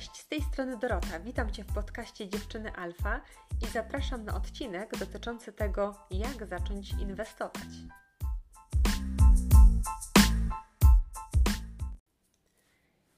Cześć, 0.00 0.16
z 0.16 0.28
tej 0.28 0.42
strony 0.42 0.76
Dorota. 0.76 1.20
Witam 1.20 1.52
Cię 1.52 1.64
w 1.64 1.74
podcaście 1.74 2.28
Dziewczyny 2.28 2.72
Alfa 2.72 3.20
i 3.62 3.66
zapraszam 3.66 4.24
na 4.24 4.36
odcinek 4.36 4.96
dotyczący 4.98 5.52
tego, 5.52 6.06
jak 6.10 6.46
zacząć 6.46 6.90
inwestować. 6.90 7.68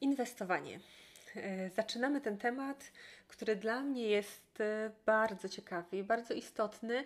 Inwestowanie. 0.00 0.80
E, 1.36 1.70
zaczynamy 1.70 2.20
ten 2.20 2.38
temat, 2.38 2.92
który 3.28 3.56
dla 3.56 3.80
mnie 3.80 4.06
jest 4.06 4.60
e, 4.60 4.90
bardzo 5.06 5.48
ciekawy 5.48 5.96
i 5.96 6.04
bardzo 6.04 6.34
istotny, 6.34 7.04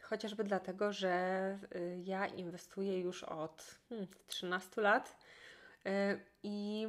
chociażby 0.00 0.44
dlatego, 0.44 0.92
że 0.92 1.10
e, 1.10 1.58
ja 2.04 2.26
inwestuję 2.26 3.00
już 3.00 3.24
od 3.24 3.78
13 4.26 4.70
hmm, 4.74 4.84
lat 4.84 5.16
i 6.42 6.88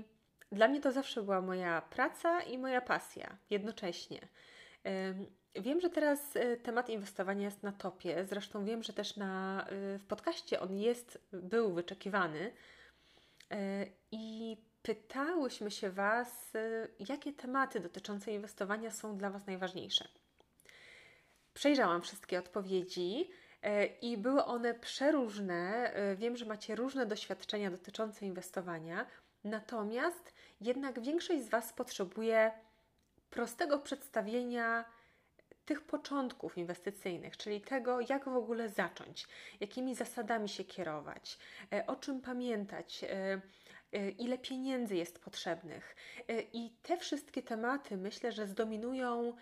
dla 0.51 0.67
mnie 0.67 0.81
to 0.81 0.91
zawsze 0.91 1.23
była 1.23 1.41
moja 1.41 1.81
praca 1.81 2.41
i 2.41 2.57
moja 2.57 2.81
pasja 2.81 3.37
jednocześnie. 3.49 4.27
Wiem, 5.55 5.81
że 5.81 5.89
teraz 5.89 6.35
e, 6.35 6.57
temat 6.57 6.89
inwestowania 6.89 7.45
jest 7.45 7.63
na 7.63 7.71
topie. 7.71 8.25
Zresztą 8.25 8.65
wiem, 8.65 8.83
że 8.83 8.93
też 8.93 9.17
na, 9.17 9.65
e, 9.67 9.97
w 9.99 10.05
podcaście 10.05 10.59
on 10.59 10.77
jest, 10.77 11.19
był 11.31 11.73
wyczekiwany. 11.73 12.51
E, 13.51 13.85
I 14.11 14.57
pytałyśmy 14.81 15.71
się 15.71 15.89
Was, 15.89 16.53
jakie 17.09 17.33
tematy 17.33 17.79
dotyczące 17.79 18.31
inwestowania 18.31 18.91
są 18.91 19.17
dla 19.17 19.29
Was 19.29 19.47
najważniejsze. 19.47 20.07
Przejrzałam 21.53 22.01
wszystkie 22.01 22.39
odpowiedzi 22.39 23.29
i 24.01 24.17
były 24.17 24.45
one 24.45 24.73
przeróżne. 24.73 25.93
Wiem, 26.17 26.37
że 26.37 26.45
macie 26.45 26.75
różne 26.75 27.05
doświadczenia 27.05 27.71
dotyczące 27.71 28.25
inwestowania. 28.25 29.05
Natomiast 29.45 30.33
jednak 30.61 31.01
większość 31.01 31.43
z 31.43 31.49
Was 31.49 31.73
potrzebuje 31.73 32.51
prostego 33.29 33.79
przedstawienia 33.79 34.85
tych 35.65 35.81
początków 35.81 36.57
inwestycyjnych, 36.57 37.37
czyli 37.37 37.61
tego, 37.61 37.99
jak 38.09 38.25
w 38.25 38.35
ogóle 38.35 38.69
zacząć, 38.69 39.27
jakimi 39.59 39.95
zasadami 39.95 40.49
się 40.49 40.63
kierować, 40.63 41.37
e, 41.73 41.87
o 41.87 41.95
czym 41.95 42.21
pamiętać, 42.21 43.03
e, 43.03 43.41
e, 43.91 44.09
ile 44.09 44.37
pieniędzy 44.37 44.95
jest 44.95 45.19
potrzebnych. 45.19 45.95
I 46.53 46.71
te 46.81 46.97
wszystkie 46.97 47.43
tematy 47.43 47.97
myślę, 47.97 48.31
że 48.31 48.47
zdominują 48.47 49.33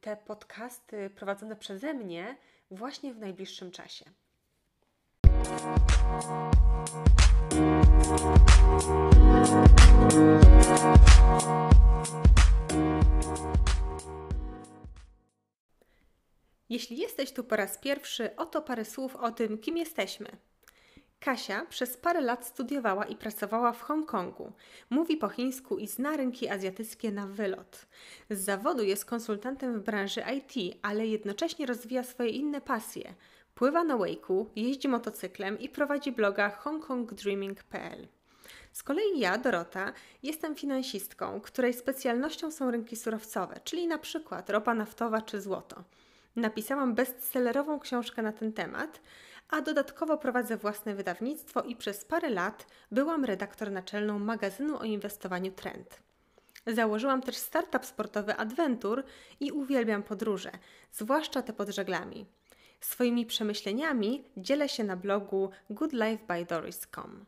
te 0.00 0.16
podcasty 0.16 1.10
prowadzone 1.10 1.56
przeze 1.56 1.94
mnie 1.94 2.36
właśnie 2.70 3.14
w 3.14 3.18
najbliższym 3.18 3.70
czasie. 3.70 4.04
Jeśli 16.68 16.98
jesteś 16.98 17.32
tu 17.32 17.44
po 17.44 17.56
raz 17.56 17.78
pierwszy, 17.78 18.36
oto 18.36 18.62
parę 18.62 18.84
słów 18.84 19.16
o 19.16 19.30
tym, 19.30 19.58
kim 19.58 19.76
jesteśmy. 19.76 20.28
Kasia 21.20 21.66
przez 21.66 21.96
parę 21.96 22.20
lat 22.20 22.46
studiowała 22.46 23.04
i 23.04 23.16
pracowała 23.16 23.72
w 23.72 23.82
Hongkongu. 23.82 24.52
Mówi 24.90 25.16
po 25.16 25.28
chińsku 25.28 25.78
i 25.78 25.86
zna 25.86 26.16
rynki 26.16 26.48
azjatyckie 26.48 27.12
na 27.12 27.26
wylot. 27.26 27.86
Z 28.30 28.44
zawodu 28.44 28.82
jest 28.82 29.04
konsultantem 29.04 29.80
w 29.80 29.84
branży 29.84 30.22
IT, 30.36 30.78
ale 30.82 31.06
jednocześnie 31.06 31.66
rozwija 31.66 32.02
swoje 32.02 32.30
inne 32.30 32.60
pasje. 32.60 33.14
Pływa 33.54 33.84
na 33.84 33.96
wake'u, 33.96 34.46
jeździ 34.56 34.88
motocyklem 34.88 35.58
i 35.58 35.68
prowadzi 35.68 36.12
bloga 36.12 36.50
hongkongdreaming.pl. 36.50 38.08
Z 38.72 38.82
kolei 38.82 39.18
ja, 39.18 39.38
Dorota, 39.38 39.92
jestem 40.22 40.54
finansistką, 40.54 41.40
której 41.40 41.74
specjalnością 41.74 42.50
są 42.50 42.70
rynki 42.70 42.96
surowcowe, 42.96 43.60
czyli 43.64 43.86
na 43.86 43.98
przykład 43.98 44.50
ropa 44.50 44.74
naftowa 44.74 45.22
czy 45.22 45.40
złoto. 45.40 45.84
Napisałam 46.36 46.94
bestsellerową 46.94 47.80
książkę 47.80 48.22
na 48.22 48.32
ten 48.32 48.52
temat, 48.52 49.00
a 49.48 49.60
dodatkowo 49.60 50.18
prowadzę 50.18 50.56
własne 50.56 50.94
wydawnictwo 50.94 51.62
i 51.62 51.76
przez 51.76 52.04
parę 52.04 52.30
lat 52.30 52.66
byłam 52.90 53.24
redaktor 53.24 53.70
naczelną 53.70 54.18
magazynu 54.18 54.78
o 54.78 54.84
inwestowaniu 54.84 55.52
Trend. 55.52 55.98
Założyłam 56.66 57.22
też 57.22 57.36
startup 57.36 57.86
sportowy 57.86 58.36
Adventure 58.36 59.04
i 59.40 59.52
uwielbiam 59.52 60.02
podróże, 60.02 60.50
zwłaszcza 60.92 61.42
te 61.42 61.52
pod 61.52 61.68
żeglami. 61.68 62.26
Swoimi 62.80 63.26
przemyśleniami 63.26 64.24
dzielę 64.36 64.68
się 64.68 64.84
na 64.84 64.96
blogu 64.96 65.50
goodlifebydoris.com. 65.70 67.24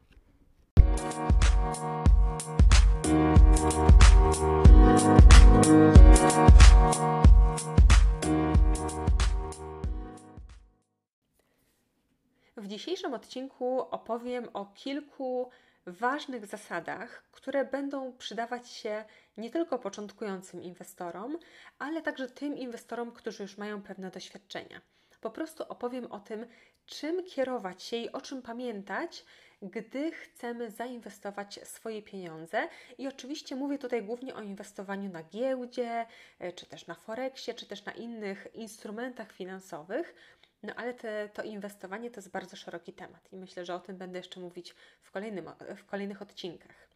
W 12.56 12.66
dzisiejszym 12.66 13.14
odcinku 13.14 13.80
opowiem 13.80 14.48
o 14.52 14.66
kilku 14.66 15.50
ważnych 15.86 16.46
zasadach, 16.46 17.24
które 17.32 17.64
będą 17.64 18.12
przydawać 18.18 18.68
się 18.68 19.04
nie 19.36 19.50
tylko 19.50 19.78
początkującym 19.78 20.62
inwestorom, 20.62 21.38
ale 21.78 22.02
także 22.02 22.28
tym 22.28 22.58
inwestorom, 22.58 23.12
którzy 23.12 23.42
już 23.42 23.58
mają 23.58 23.82
pewne 23.82 24.10
doświadczenia. 24.10 24.80
Po 25.22 25.30
prostu 25.30 25.64
opowiem 25.68 26.12
o 26.12 26.20
tym, 26.20 26.46
czym 26.86 27.24
kierować 27.24 27.82
się 27.82 27.96
i 27.96 28.12
o 28.12 28.20
czym 28.20 28.42
pamiętać, 28.42 29.24
gdy 29.62 30.12
chcemy 30.12 30.70
zainwestować 30.70 31.60
swoje 31.64 32.02
pieniądze. 32.02 32.68
I 32.98 33.08
oczywiście 33.08 33.56
mówię 33.56 33.78
tutaj 33.78 34.02
głównie 34.02 34.34
o 34.34 34.42
inwestowaniu 34.42 35.10
na 35.10 35.22
giełdzie, 35.22 36.06
e, 36.38 36.52
czy 36.52 36.66
też 36.66 36.86
na 36.86 36.94
Forexie, 36.94 37.54
czy 37.54 37.66
też 37.66 37.84
na 37.84 37.92
innych 37.92 38.48
instrumentach 38.54 39.32
finansowych. 39.32 40.14
No 40.62 40.74
ale 40.74 40.94
te, 40.94 41.28
to 41.28 41.42
inwestowanie 41.42 42.10
to 42.10 42.20
jest 42.20 42.30
bardzo 42.30 42.56
szeroki 42.56 42.92
temat 42.92 43.32
i 43.32 43.36
myślę, 43.36 43.64
że 43.64 43.74
o 43.74 43.80
tym 43.80 43.96
będę 43.96 44.18
jeszcze 44.18 44.40
mówić 44.40 44.74
w, 45.02 45.10
kolejnym, 45.10 45.50
w 45.76 45.84
kolejnych 45.84 46.22
odcinkach. 46.22 46.88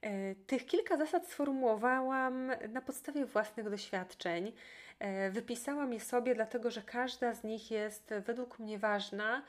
E, 0.00 0.34
tych 0.34 0.66
kilka 0.66 0.96
zasad 0.96 1.28
sformułowałam 1.28 2.52
na 2.68 2.80
podstawie 2.80 3.26
własnych 3.26 3.70
doświadczeń. 3.70 4.52
E, 4.98 5.30
wypisałam 5.30 5.92
je 5.92 6.00
sobie, 6.00 6.34
dlatego 6.34 6.70
że 6.70 6.82
każda 6.82 7.34
z 7.34 7.44
nich 7.44 7.70
jest 7.70 8.14
według 8.26 8.58
mnie 8.58 8.78
ważna 8.78 9.42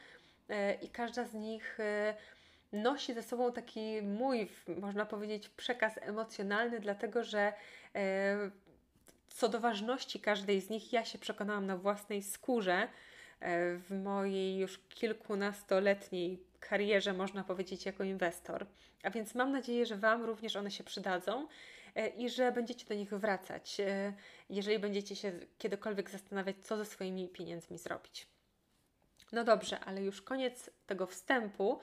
e, 0.49 0.73
i 0.73 0.89
każda 0.89 1.25
z 1.25 1.33
nich 1.33 1.77
nosi 2.73 3.13
ze 3.13 3.23
sobą 3.23 3.51
taki 3.51 4.01
mój, 4.01 4.49
można 4.81 5.05
powiedzieć, 5.05 5.49
przekaz 5.49 5.93
emocjonalny, 6.01 6.79
dlatego 6.79 7.23
że 7.23 7.53
co 9.29 9.49
do 9.49 9.59
ważności 9.59 10.19
każdej 10.19 10.61
z 10.61 10.69
nich, 10.69 10.93
ja 10.93 11.05
się 11.05 11.17
przekonałam 11.17 11.65
na 11.65 11.77
własnej 11.77 12.23
skórze 12.23 12.87
w 13.77 14.01
mojej 14.03 14.57
już 14.57 14.79
kilkunastoletniej 14.89 16.43
karierze, 16.59 17.13
można 17.13 17.43
powiedzieć, 17.43 17.85
jako 17.85 18.03
inwestor. 18.03 18.65
A 19.03 19.09
więc 19.09 19.35
mam 19.35 19.51
nadzieję, 19.51 19.85
że 19.85 19.97
Wam 19.97 20.23
również 20.23 20.55
one 20.55 20.71
się 20.71 20.83
przydadzą 20.83 21.41
e, 21.41 21.47
i 22.07 22.29
że 22.29 22.51
będziecie 22.51 22.85
do 22.85 22.93
nich 22.93 23.13
wracać, 23.13 23.79
e, 23.79 24.13
jeżeli 24.49 24.79
będziecie 24.79 25.15
się 25.15 25.31
kiedykolwiek 25.57 26.09
zastanawiać, 26.09 26.55
co 26.61 26.77
ze 26.77 26.85
swoimi 26.85 27.27
pieniędzmi 27.27 27.77
zrobić. 27.77 28.27
No 29.31 29.43
dobrze, 29.43 29.79
ale 29.79 30.03
już 30.03 30.21
koniec 30.21 30.69
tego 30.85 31.07
wstępu 31.07 31.79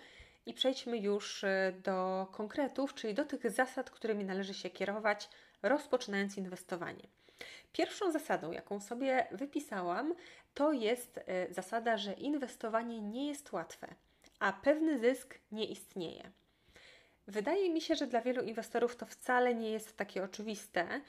i 0.46 0.54
przejdźmy 0.54 0.98
już 0.98 1.44
e, 1.44 1.72
do 1.84 2.26
konkretów, 2.32 2.94
czyli 2.94 3.14
do 3.14 3.24
tych 3.24 3.50
zasad, 3.50 3.90
którymi 3.90 4.24
należy 4.24 4.54
się 4.54 4.70
kierować, 4.70 5.28
rozpoczynając 5.62 6.36
inwestowanie. 6.36 7.08
Pierwszą 7.72 8.12
zasadą, 8.12 8.52
jaką 8.52 8.80
sobie 8.80 9.26
wypisałam, 9.32 10.14
to 10.54 10.72
jest 10.72 11.20
zasada, 11.50 11.96
że 11.96 12.12
inwestowanie 12.12 13.00
nie 13.00 13.28
jest 13.28 13.52
łatwe 13.52 13.94
a 14.38 14.52
pewny 14.52 14.98
zysk 14.98 15.38
nie 15.52 15.64
istnieje. 15.64 16.30
Wydaje 17.28 17.70
mi 17.70 17.80
się, 17.80 17.94
że 17.94 18.06
dla 18.06 18.20
wielu 18.20 18.42
inwestorów 18.42 18.96
to 18.96 19.06
wcale 19.06 19.54
nie 19.54 19.70
jest 19.70 19.96
takie 19.96 20.24
oczywiste, 20.24 21.00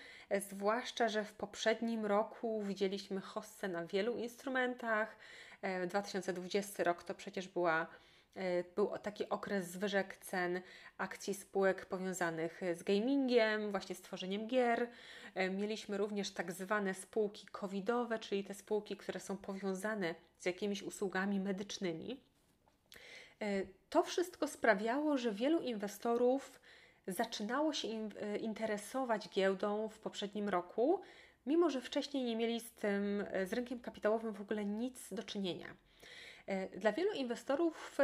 zwłaszcza, 0.49 1.09
że 1.09 1.23
w 1.23 1.33
poprzednim 1.33 2.05
roku 2.05 2.63
widzieliśmy 2.63 3.21
hossę 3.21 3.67
na 3.67 3.85
wielu 3.85 4.17
instrumentach. 4.17 5.17
2020 5.87 6.83
e, 6.83 6.85
rok 6.85 7.03
to 7.03 7.15
przecież 7.15 7.47
była, 7.47 7.87
e, 8.35 8.63
był 8.75 8.89
taki 9.03 9.29
okres 9.29 9.67
zwyżek 9.67 10.17
cen 10.17 10.61
akcji 10.97 11.33
spółek 11.33 11.85
powiązanych 11.85 12.61
z 12.75 12.83
gamingiem, 12.83 13.71
właśnie 13.71 13.95
z 13.95 14.01
tworzeniem 14.01 14.47
gier. 14.47 14.87
E, 15.35 15.49
mieliśmy 15.49 15.97
również 15.97 16.31
tak 16.31 16.51
zwane 16.51 16.93
spółki 16.93 17.47
covidowe, 17.51 18.19
czyli 18.19 18.43
te 18.43 18.53
spółki, 18.53 18.97
które 18.97 19.19
są 19.19 19.37
powiązane 19.37 20.15
z 20.39 20.45
jakimiś 20.45 20.83
usługami 20.83 21.39
medycznymi. 21.39 22.19
E, 23.41 23.65
to 23.89 24.03
wszystko 24.03 24.47
sprawiało, 24.47 25.17
że 25.17 25.31
wielu 25.31 25.61
inwestorów 25.61 26.59
zaczynało 27.07 27.73
się 27.73 27.87
e, 27.87 28.37
interesować 28.37 29.29
giełdą 29.29 29.89
w 29.89 29.99
poprzednim 29.99 30.49
roku, 30.49 31.01
mimo 31.45 31.69
że 31.69 31.81
wcześniej 31.81 32.23
nie 32.23 32.35
mieli 32.35 32.59
z 32.59 32.71
tym, 32.71 33.25
e, 33.31 33.45
z 33.45 33.53
rynkiem 33.53 33.79
kapitałowym 33.79 34.33
w 34.33 34.41
ogóle 34.41 34.65
nic 34.65 35.13
do 35.13 35.23
czynienia. 35.23 35.75
Dla 36.77 36.91
wielu 36.91 37.11
inwestorów 37.11 37.97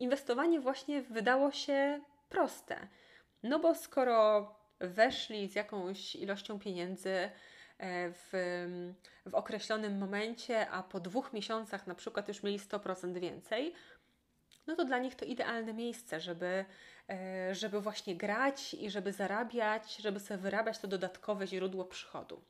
inwestowanie 0.00 0.60
właśnie 0.60 1.02
wydało 1.02 1.50
się 1.50 2.00
proste. 2.28 2.88
No 3.42 3.58
bo 3.58 3.74
skoro 3.74 4.54
weszli 4.80 5.48
z 5.48 5.54
jakąś 5.54 6.16
ilością 6.16 6.58
pieniędzy 6.58 7.30
w, 8.12 8.28
w 9.26 9.34
określonym 9.34 9.98
momencie, 9.98 10.70
a 10.70 10.82
po 10.82 11.00
dwóch 11.00 11.32
miesiącach 11.32 11.86
na 11.86 11.94
przykład 11.94 12.28
już 12.28 12.42
mieli 12.42 12.58
100% 12.58 13.18
więcej, 13.18 13.74
no 14.68 14.76
to 14.76 14.84
dla 14.84 14.98
nich 14.98 15.14
to 15.14 15.24
idealne 15.24 15.74
miejsce, 15.74 16.20
żeby, 16.20 16.64
e, 17.10 17.54
żeby 17.54 17.80
właśnie 17.80 18.16
grać 18.16 18.74
i 18.74 18.90
żeby 18.90 19.12
zarabiać, 19.12 19.96
żeby 19.96 20.20
sobie 20.20 20.38
wyrabiać 20.38 20.78
to 20.78 20.88
dodatkowe 20.88 21.46
źródło 21.46 21.84
przychodu. 21.84 22.42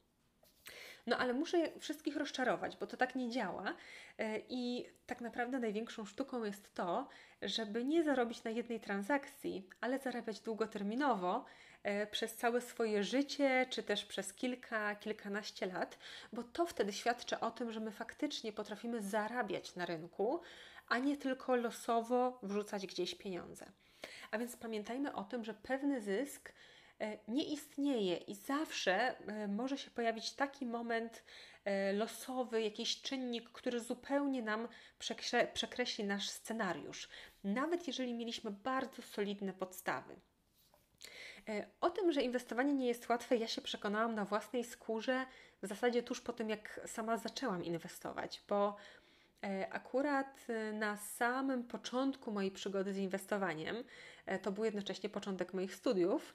No 1.07 1.19
ale 1.19 1.35
muszę 1.35 1.59
wszystkich 1.81 2.17
rozczarować, 2.17 2.77
bo 2.77 2.87
to 2.87 2.97
tak 2.97 3.15
nie 3.15 3.31
działa. 3.31 3.75
E, 4.19 4.39
I 4.49 4.87
tak 5.07 5.21
naprawdę 5.21 5.59
największą 5.59 6.05
sztuką 6.05 6.45
jest 6.45 6.75
to, 6.75 7.09
żeby 7.43 7.85
nie 7.85 8.05
zarobić 8.05 8.45
na 8.45 8.51
jednej 8.51 8.81
transakcji, 8.81 9.69
ale 9.81 9.99
zarabiać 9.99 10.41
długoterminowo 10.41 11.45
e, 11.83 12.07
przez 12.07 12.37
całe 12.37 12.61
swoje 12.61 13.05
życie, 13.05 13.67
czy 13.71 13.83
też 13.83 14.05
przez 14.05 14.33
kilka, 14.33 14.95
kilkanaście 14.95 15.67
lat, 15.67 15.99
bo 16.33 16.43
to 16.43 16.67
wtedy 16.67 16.93
świadczy 16.93 17.41
o 17.41 17.51
tym, 17.51 17.73
że 17.73 17.81
my 17.81 17.91
faktycznie 17.91 18.53
potrafimy 18.53 19.03
zarabiać 19.03 19.75
na 19.75 19.87
rynku, 19.87 20.41
a 20.89 20.99
nie 20.99 21.17
tylko 21.17 21.57
losowo 21.57 22.39
wrzucać 22.43 22.87
gdzieś 22.87 23.15
pieniądze. 23.15 23.73
A 24.31 24.39
więc 24.39 24.57
pamiętajmy 24.57 25.15
o 25.15 25.25
tym, 25.25 25.45
że 25.45 25.55
pewny 25.55 26.01
zysk 26.01 26.53
e, 27.01 27.19
nie 27.29 27.45
istnieje 27.45 28.17
i 28.17 28.35
zawsze 28.35 29.19
e, 29.19 29.49
może 29.49 29.79
się 29.79 29.91
pojawić 29.91 30.33
taki 30.33 30.67
moment 30.67 31.25
e, 31.65 31.93
losowy, 31.93 32.63
jakiś 32.63 33.03
czynnik, 33.03 33.51
który 33.53 33.81
zupełnie 33.81 34.43
nam 34.43 34.69
przekreśli 35.55 36.05
nasz 36.05 36.31
scenariusz, 36.31 37.09
nawet 37.45 37.87
jeżeli 37.87 38.15
mieliśmy 38.15 38.51
bardzo 38.51 39.03
solidne 39.03 39.53
podstawy. 39.53 40.21
O 41.81 41.91
tym, 41.91 42.13
że 42.13 42.23
inwestowanie 42.23 42.75
nie 42.75 42.87
jest 42.87 43.09
łatwe, 43.09 43.37
ja 43.37 43.49
się 43.49 43.63
przekonałam 43.63 44.15
na 44.15 44.25
własnej 44.25 44.65
skórze 44.65 45.27
w 45.63 45.67
zasadzie 45.67 46.03
tuż 46.03 46.21
po 46.21 46.33
tym, 46.33 46.51
jak 46.51 46.81
sama 46.87 47.17
zaczęłam 47.17 47.65
inwestować, 47.65 48.43
bo 48.49 48.77
akurat 49.71 50.47
e, 50.49 50.73
na 50.73 50.97
samym 50.97 51.65
początku 51.65 52.33
mojej 52.33 52.51
przygody 52.51 52.93
z 52.93 52.97
inwestowaniem, 52.97 53.85
e, 54.27 54.39
to 54.39 54.53
był 54.53 54.65
jednocześnie 54.65 55.09
początek 55.09 55.55
moich 55.55 55.75
studiów, 55.75 56.35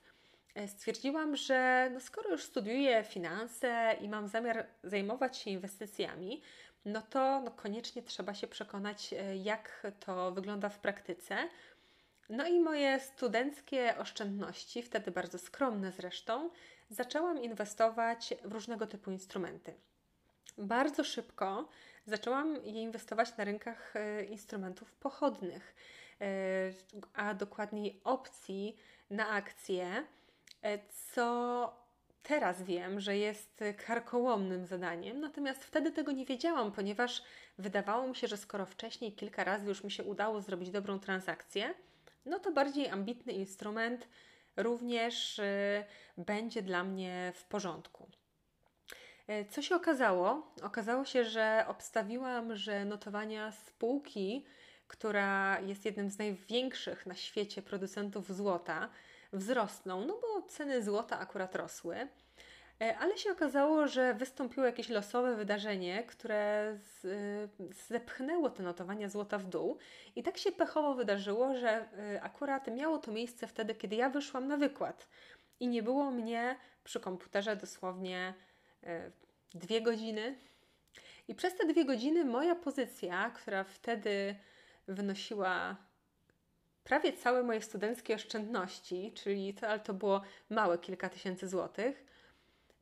stwierdziłam, 0.67 1.35
że 1.35 1.89
no 1.93 1.99
skoro 1.99 2.29
już 2.29 2.43
studiuję 2.43 3.03
finanse 3.03 3.95
i 4.01 4.09
mam 4.09 4.27
zamiar 4.27 4.67
zajmować 4.83 5.37
się 5.37 5.51
inwestycjami, 5.51 6.41
no 6.85 7.01
to 7.01 7.41
no 7.41 7.51
koniecznie 7.51 8.03
trzeba 8.03 8.33
się 8.33 8.47
przekonać, 8.47 9.13
jak 9.43 9.87
to 9.99 10.31
wygląda 10.31 10.69
w 10.69 10.79
praktyce. 10.79 11.37
No 12.29 12.47
i 12.47 12.59
moje 12.59 12.99
studenckie 12.99 13.97
oszczędności, 13.97 14.81
wtedy 14.81 15.11
bardzo 15.11 15.37
skromne 15.37 15.91
zresztą, 15.91 16.49
zaczęłam 16.89 17.43
inwestować 17.43 18.33
w 18.43 18.51
różnego 18.51 18.87
typu 18.87 19.11
instrumenty. 19.11 19.73
Bardzo 20.57 21.03
szybko 21.03 21.69
zaczęłam 22.05 22.55
je 22.55 22.81
inwestować 22.81 23.37
na 23.37 23.43
rynkach 23.43 23.95
e, 23.95 24.23
instrumentów 24.23 24.91
pochodnych, 24.91 25.75
e, 26.21 26.25
a 27.13 27.33
dokładniej 27.33 28.01
opcji 28.03 28.77
na 29.09 29.29
akcje, 29.29 30.03
e, 30.61 30.79
co 30.89 31.83
teraz 32.23 32.63
wiem, 32.63 32.99
że 32.99 33.17
jest 33.17 33.63
karkołomnym 33.85 34.65
zadaniem, 34.65 35.19
natomiast 35.19 35.63
wtedy 35.63 35.91
tego 35.91 36.11
nie 36.11 36.25
wiedziałam, 36.25 36.71
ponieważ 36.71 37.23
wydawało 37.57 38.07
mi 38.07 38.15
się, 38.15 38.27
że 38.27 38.37
skoro 38.37 38.65
wcześniej 38.65 39.13
kilka 39.13 39.43
razy 39.43 39.67
już 39.67 39.83
mi 39.83 39.91
się 39.91 40.03
udało 40.03 40.41
zrobić 40.41 40.71
dobrą 40.71 40.99
transakcję, 40.99 41.73
no 42.25 42.39
to 42.39 42.51
bardziej 42.51 42.89
ambitny 42.89 43.33
instrument 43.33 44.07
również 44.55 45.41
będzie 46.17 46.61
dla 46.61 46.83
mnie 46.83 47.31
w 47.35 47.43
porządku. 47.43 48.07
E, 49.27 49.45
co 49.45 49.61
się 49.61 49.75
okazało? 49.75 50.53
Okazało 50.61 51.05
się, 51.05 51.25
że 51.25 51.65
obstawiłam, 51.67 52.55
że 52.55 52.85
notowania 52.85 53.51
spółki, 53.51 54.45
która 54.87 55.59
jest 55.59 55.85
jednym 55.85 56.09
z 56.09 56.17
największych 56.17 57.05
na 57.05 57.15
świecie 57.15 57.61
producentów 57.61 58.35
złota, 58.35 58.89
wzrosną, 59.33 60.05
no 60.05 60.19
bo 60.21 60.41
ceny 60.41 60.83
złota 60.83 61.19
akurat 61.19 61.55
rosły. 61.55 62.07
E, 62.81 62.97
ale 62.97 63.17
się 63.17 63.31
okazało, 63.31 63.87
że 63.87 64.13
wystąpiło 64.13 64.65
jakieś 64.65 64.89
losowe 64.89 65.35
wydarzenie, 65.35 66.03
które 66.03 66.35
e, 66.35 66.77
zepchnęło 67.87 68.49
te 68.49 68.63
notowania 68.63 69.09
złota 69.09 69.37
w 69.37 69.45
dół. 69.45 69.77
I 70.15 70.23
tak 70.23 70.37
się 70.37 70.51
pechowo 70.51 70.95
wydarzyło, 70.95 71.55
że 71.55 71.85
akurat 72.21 72.67
miało 72.67 72.97
to 72.97 73.11
miejsce 73.11 73.47
wtedy, 73.47 73.75
kiedy 73.75 73.95
ja 73.95 74.09
wyszłam 74.09 74.47
na 74.47 74.57
wykład. 74.57 75.07
I 75.59 75.67
nie 75.67 75.83
było 75.83 76.11
mnie 76.11 76.55
przy 76.83 76.99
komputerze 76.99 77.55
dosłownie 77.55 78.33
dwie 79.53 79.81
godziny. 79.81 80.35
I 81.27 81.35
przez 81.35 81.55
te 81.55 81.67
dwie 81.67 81.85
godziny 81.85 82.25
moja 82.25 82.55
pozycja, 82.55 83.29
która 83.29 83.63
wtedy 83.63 84.35
wynosiła 84.87 85.75
prawie 86.83 87.13
całe 87.13 87.43
moje 87.43 87.61
studenckie 87.61 88.15
oszczędności, 88.15 89.11
czyli 89.15 89.53
to, 89.53 89.67
ale 89.67 89.79
to 89.79 89.93
było 89.93 90.21
małe 90.49 90.77
kilka 90.77 91.09
tysięcy 91.09 91.47
złotych, 91.47 92.05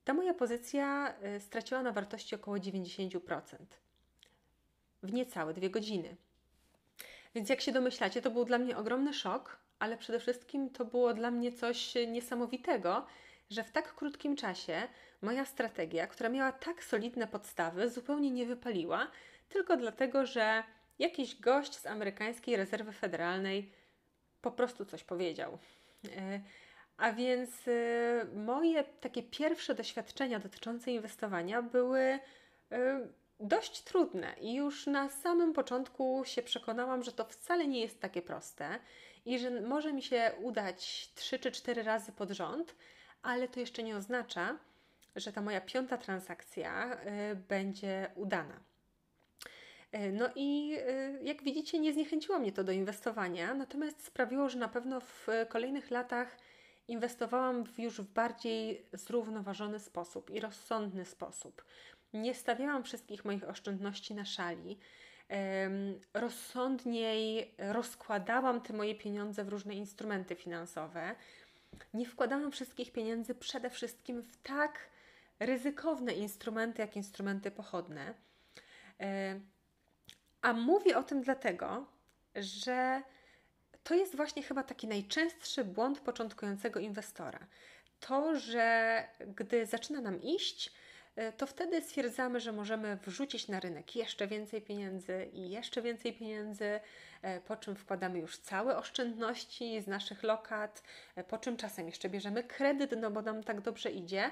ta 0.04 0.14
moja 0.14 0.34
pozycja 0.34 1.16
e, 1.22 1.40
straciła 1.40 1.84
na 1.84 1.92
wartości 1.92 2.36
około 2.36 2.58
90%. 2.58 3.20
W 5.04 5.14
niecałe 5.14 5.54
dwie 5.54 5.70
godziny. 5.70 6.16
Więc 7.36 7.50
jak 7.50 7.62
się 7.62 7.72
domyślacie, 7.72 8.22
to 8.22 8.32
był 8.32 8.46
dla 8.46 8.58
mnie 8.58 8.78
ogromny 8.78 9.14
szok, 9.14 9.58
ale 9.80 9.98
przede 9.98 10.20
wszystkim 10.20 10.70
to 10.70 10.86
było 10.86 11.14
dla 11.14 11.32
mnie 11.32 11.52
coś 11.52 11.94
niesamowitego, 12.08 13.06
że 13.52 13.64
w 13.64 13.72
tak 13.72 13.96
krótkim 13.96 14.36
czasie 14.36 14.88
moja 15.22 15.46
strategia, 15.46 16.08
która 16.08 16.30
miała 16.30 16.52
tak 16.52 16.84
solidne 16.84 17.28
podstawy, 17.28 17.90
zupełnie 17.90 18.32
nie 18.32 18.46
wypaliła, 18.46 19.08
tylko 19.50 19.78
dlatego, 19.78 20.26
że 20.26 20.64
jakiś 21.00 21.40
gość 21.40 21.76
z 21.76 21.86
amerykańskiej 21.86 22.56
rezerwy 22.56 22.92
federalnej 22.92 23.72
po 24.42 24.52
prostu 24.52 24.86
coś 24.86 25.04
powiedział. 25.04 25.58
E, 26.18 26.42
a 26.98 27.14
więc 27.14 27.68
e, 27.68 28.26
moje 28.36 28.84
takie 28.84 29.24
pierwsze 29.24 29.76
doświadczenia 29.76 30.40
dotyczące 30.40 30.92
inwestowania 30.92 31.62
były 31.62 32.00
e, 32.00 32.20
dość 33.40 33.84
trudne 33.84 34.36
i 34.42 34.54
już 34.54 34.88
na 34.88 35.10
samym 35.10 35.54
początku 35.54 36.24
się 36.26 36.42
przekonałam, 36.42 37.04
że 37.04 37.12
to 37.12 37.26
wcale 37.26 37.68
nie 37.68 37.82
jest 37.82 38.02
takie 38.02 38.22
proste 38.22 38.80
i 39.26 39.40
że 39.40 39.62
może 39.62 39.94
mi 39.94 40.02
się 40.02 40.32
udać 40.42 41.12
3 41.16 41.40
czy 41.40 41.52
4 41.52 41.84
razy 41.84 42.12
pod 42.12 42.30
rząd, 42.30 42.76
ale 43.24 43.48
to 43.48 43.60
jeszcze 43.60 43.84
nie 43.84 43.98
oznacza, 43.98 44.58
że 45.16 45.32
ta 45.32 45.42
moja 45.42 45.62
piąta 45.62 45.98
transakcja 45.98 46.98
y, 47.32 47.36
będzie 47.36 48.12
udana. 48.16 48.60
Y, 49.96 50.12
no 50.12 50.30
i 50.36 50.78
y, 50.78 51.20
jak 51.24 51.44
widzicie, 51.44 51.80
nie 51.80 51.94
zniechęciło 51.94 52.40
mnie 52.40 52.52
to 52.52 52.64
do 52.64 52.72
inwestowania, 52.72 53.54
natomiast 53.54 54.06
sprawiło, 54.06 54.50
że 54.50 54.60
na 54.60 54.68
pewno 54.68 55.00
w 55.00 55.28
kolejnych 55.50 55.92
latach 55.92 56.38
inwestowałam 56.88 57.66
w 57.66 57.80
już 57.80 58.02
w 58.02 58.14
bardziej 58.14 58.86
zrównoważony 58.94 59.80
sposób 59.80 60.30
i 60.30 60.40
rozsądny 60.40 61.06
sposób. 61.06 61.66
Nie 62.14 62.34
stawiałam 62.34 62.84
wszystkich 62.84 63.26
moich 63.26 63.50
oszczędności 63.50 64.16
na 64.16 64.26
szali. 64.26 64.78
Rozsądniej 66.14 67.56
rozkładałam 67.58 68.62
te 68.62 68.74
moje 68.74 68.96
pieniądze 68.96 69.44
w 69.44 69.50
różne 69.50 69.76
instrumenty 69.76 70.36
finansowe. 70.36 71.16
Nie 71.94 72.06
wkładałam 72.06 72.52
wszystkich 72.52 72.92
pieniędzy 72.92 73.36
przede 73.36 73.70
wszystkim 73.70 74.22
w 74.22 74.38
tak 74.38 74.90
ryzykowne 75.40 76.14
instrumenty, 76.14 76.82
jak 76.82 76.96
instrumenty 76.96 77.52
pochodne. 77.52 78.14
E, 79.00 79.40
a 80.42 80.54
mówię 80.54 80.98
o 80.98 81.04
tym 81.04 81.22
dlatego, 81.22 81.86
że 82.36 83.02
to 83.84 83.96
jest 83.96 84.16
właśnie 84.16 84.44
chyba 84.44 84.64
taki 84.64 84.88
najczęstszy 84.88 85.64
błąd 85.64 86.00
początkującego 86.00 86.80
inwestora. 86.80 87.40
To, 88.00 88.36
że 88.36 89.08
gdy 89.36 89.66
zaczyna 89.66 90.02
nam 90.02 90.22
iść, 90.22 90.74
to 91.38 91.48
wtedy 91.48 91.82
stwierdzamy, 91.82 92.40
że 92.40 92.52
możemy 92.52 92.98
wrzucić 93.06 93.48
na 93.48 93.60
rynek 93.60 93.96
jeszcze 93.96 94.28
więcej 94.28 94.62
pieniędzy 94.62 95.30
i 95.34 95.50
jeszcze 95.50 95.82
więcej 95.82 96.14
pieniędzy, 96.14 96.80
e, 97.22 97.42
po 97.42 97.56
czym 97.56 97.76
wkładamy 97.76 98.20
już 98.20 98.38
całe 98.38 98.78
oszczędności 98.78 99.82
z 99.82 99.88
naszych 99.88 100.24
lokat, 100.24 100.84
po 101.28 101.38
czym 101.38 101.58
czasem 101.58 101.88
jeszcze 101.88 102.10
bierzemy 102.10 102.44
kredyt, 102.44 102.92
no 102.98 103.12
bo 103.12 103.22
nam 103.22 103.44
tak 103.44 103.62
dobrze 103.62 103.92
idzie, 103.92 104.32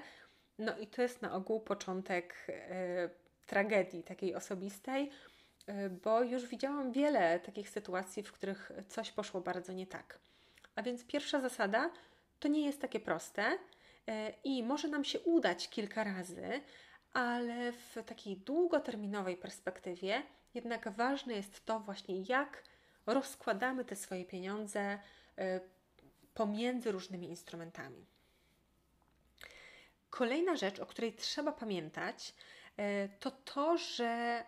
no 0.59 0.77
i 0.77 0.88
to 0.88 1.01
jest 1.01 1.21
na 1.21 1.33
ogół 1.33 1.59
początek 1.59 2.36
e, 2.50 3.09
tragedii 3.48 4.03
takiej 4.03 4.36
osobistej, 4.36 5.12
e, 5.67 5.89
bo 5.89 6.24
już 6.24 6.45
widziałam 6.45 6.91
wiele 6.91 7.39
takich 7.39 7.69
sytuacji, 7.69 8.24
w 8.24 8.31
których 8.31 8.71
coś 8.88 9.12
poszło 9.12 9.41
bardzo 9.41 9.74
nie 9.74 9.88
tak. 9.88 10.19
A 10.75 10.83
więc 10.83 11.05
pierwsza 11.05 11.41
zasada 11.41 11.89
to 12.39 12.48
nie 12.48 12.65
jest 12.65 12.81
takie 12.81 13.00
proste 13.00 13.43
e, 13.43 13.57
i 14.44 14.63
może 14.63 14.88
nam 14.88 15.04
się 15.04 15.20
udać 15.20 15.70
kilka 15.70 16.04
razy, 16.04 16.62
ale 17.13 17.72
w 17.72 17.96
takiej 18.06 18.38
długoterminowej 18.38 19.38
perspektywie 19.38 20.24
jednak 20.54 20.89
ważne 20.92 21.34
jest 21.34 21.66
to 21.66 21.80
właśnie, 21.80 22.22
jak 22.22 22.63
rozkładamy 23.06 23.86
te 23.86 23.96
swoje 23.96 24.25
pieniądze 24.25 25.00
pomiędzy 26.34 26.92
różnymi 26.92 27.30
instrumentami. 27.30 28.06
Kolejna 30.10 30.56
rzecz, 30.56 30.80
o 30.80 30.86
której 30.86 31.13
trzeba 31.13 31.51
pamiętać, 31.51 32.34
e, 32.78 33.10
to 33.10 33.32
to, 33.32 33.78
że 33.78 34.06
e, 34.06 34.46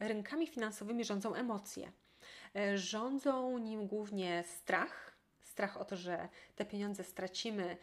rynkami 0.00 0.46
finansowymi 0.46 1.04
rządzą 1.04 1.34
emocje. 1.34 1.92
E, 2.56 2.78
rządzą 2.78 3.58
nim 3.58 3.86
głównie 3.86 4.44
strach, 4.44 5.16
strach 5.42 5.76
o 5.76 5.84
to, 5.84 5.96
że 5.96 6.28
te 6.56 6.64
pieniądze 6.64 7.04
stracimy. 7.04 7.76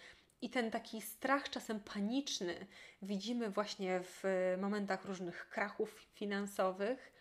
I 0.43 0.49
ten 0.49 0.71
taki 0.71 1.01
strach, 1.01 1.49
czasem 1.49 1.79
paniczny, 1.79 2.67
widzimy 3.01 3.49
właśnie 3.49 3.99
w 4.03 4.23
momentach 4.61 5.05
różnych 5.05 5.49
krachów 5.49 6.07
finansowych, 6.13 7.13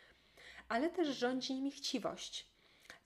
ale 0.68 0.90
też 0.90 1.08
rządzi 1.08 1.54
nimi 1.54 1.70
chciwość 1.70 2.52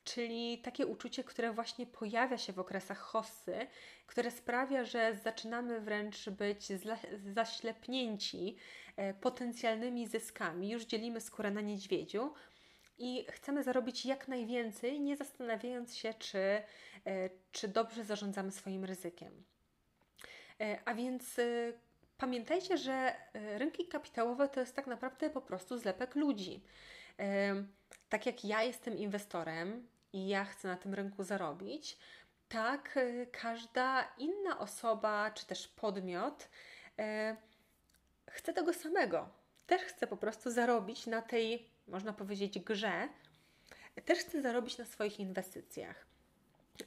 czyli 0.04 0.58
takie 0.58 0.86
uczucie, 0.86 1.24
które 1.24 1.52
właśnie 1.52 1.86
pojawia 1.86 2.38
się 2.38 2.52
w 2.52 2.58
okresach 2.58 2.98
hossy, 2.98 3.66
które 4.06 4.30
sprawia, 4.30 4.84
że 4.84 5.14
zaczynamy 5.14 5.80
wręcz 5.80 6.28
być 6.28 6.68
zaślepnięci 7.34 8.56
e, 8.96 9.14
potencjalnymi 9.14 10.06
zyskami. 10.06 10.70
Już 10.70 10.84
dzielimy 10.84 11.20
skórę 11.20 11.50
na 11.50 11.60
niedźwiedziu 11.60 12.34
i 12.98 13.26
chcemy 13.30 13.62
zarobić 13.62 14.06
jak 14.06 14.28
najwięcej, 14.28 15.00
nie 15.00 15.16
zastanawiając 15.16 15.96
się, 15.96 16.14
czy, 16.14 16.38
e, 16.38 16.62
czy 17.52 17.68
dobrze 17.68 18.04
zarządzamy 18.04 18.52
swoim 18.52 18.84
ryzykiem. 18.84 19.44
E, 20.60 20.78
a 20.84 20.94
więc 20.94 21.40
pamiętajcie, 22.18 22.78
że 22.78 23.14
rynki 23.34 23.86
kapitałowe 23.88 24.48
to 24.48 24.60
jest 24.60 24.76
tak 24.76 24.86
naprawdę 24.86 25.30
po 25.30 25.40
prostu 25.40 25.78
zlepek 25.78 26.14
ludzi. 26.14 26.62
Tak 28.08 28.26
jak 28.26 28.44
ja 28.44 28.62
jestem 28.62 28.98
inwestorem, 28.98 29.88
i 30.16 30.28
ja 30.28 30.44
chcę 30.44 30.68
na 30.68 30.76
tym 30.76 30.94
rynku 30.94 31.24
zarobić, 31.24 31.98
tak 32.48 32.98
każda 33.32 34.08
inna 34.18 34.58
osoba 34.58 35.30
czy 35.30 35.46
też 35.46 35.68
podmiot 35.68 36.48
e, 36.98 37.36
chce 38.30 38.52
tego 38.52 38.72
samego. 38.72 39.28
Też 39.66 39.82
chce 39.82 40.06
po 40.06 40.16
prostu 40.16 40.50
zarobić 40.50 41.06
na 41.06 41.22
tej, 41.22 41.70
można 41.88 42.12
powiedzieć, 42.12 42.58
grze, 42.58 43.08
też 44.04 44.18
chce 44.18 44.42
zarobić 44.42 44.78
na 44.78 44.84
swoich 44.84 45.20
inwestycjach. 45.20 46.06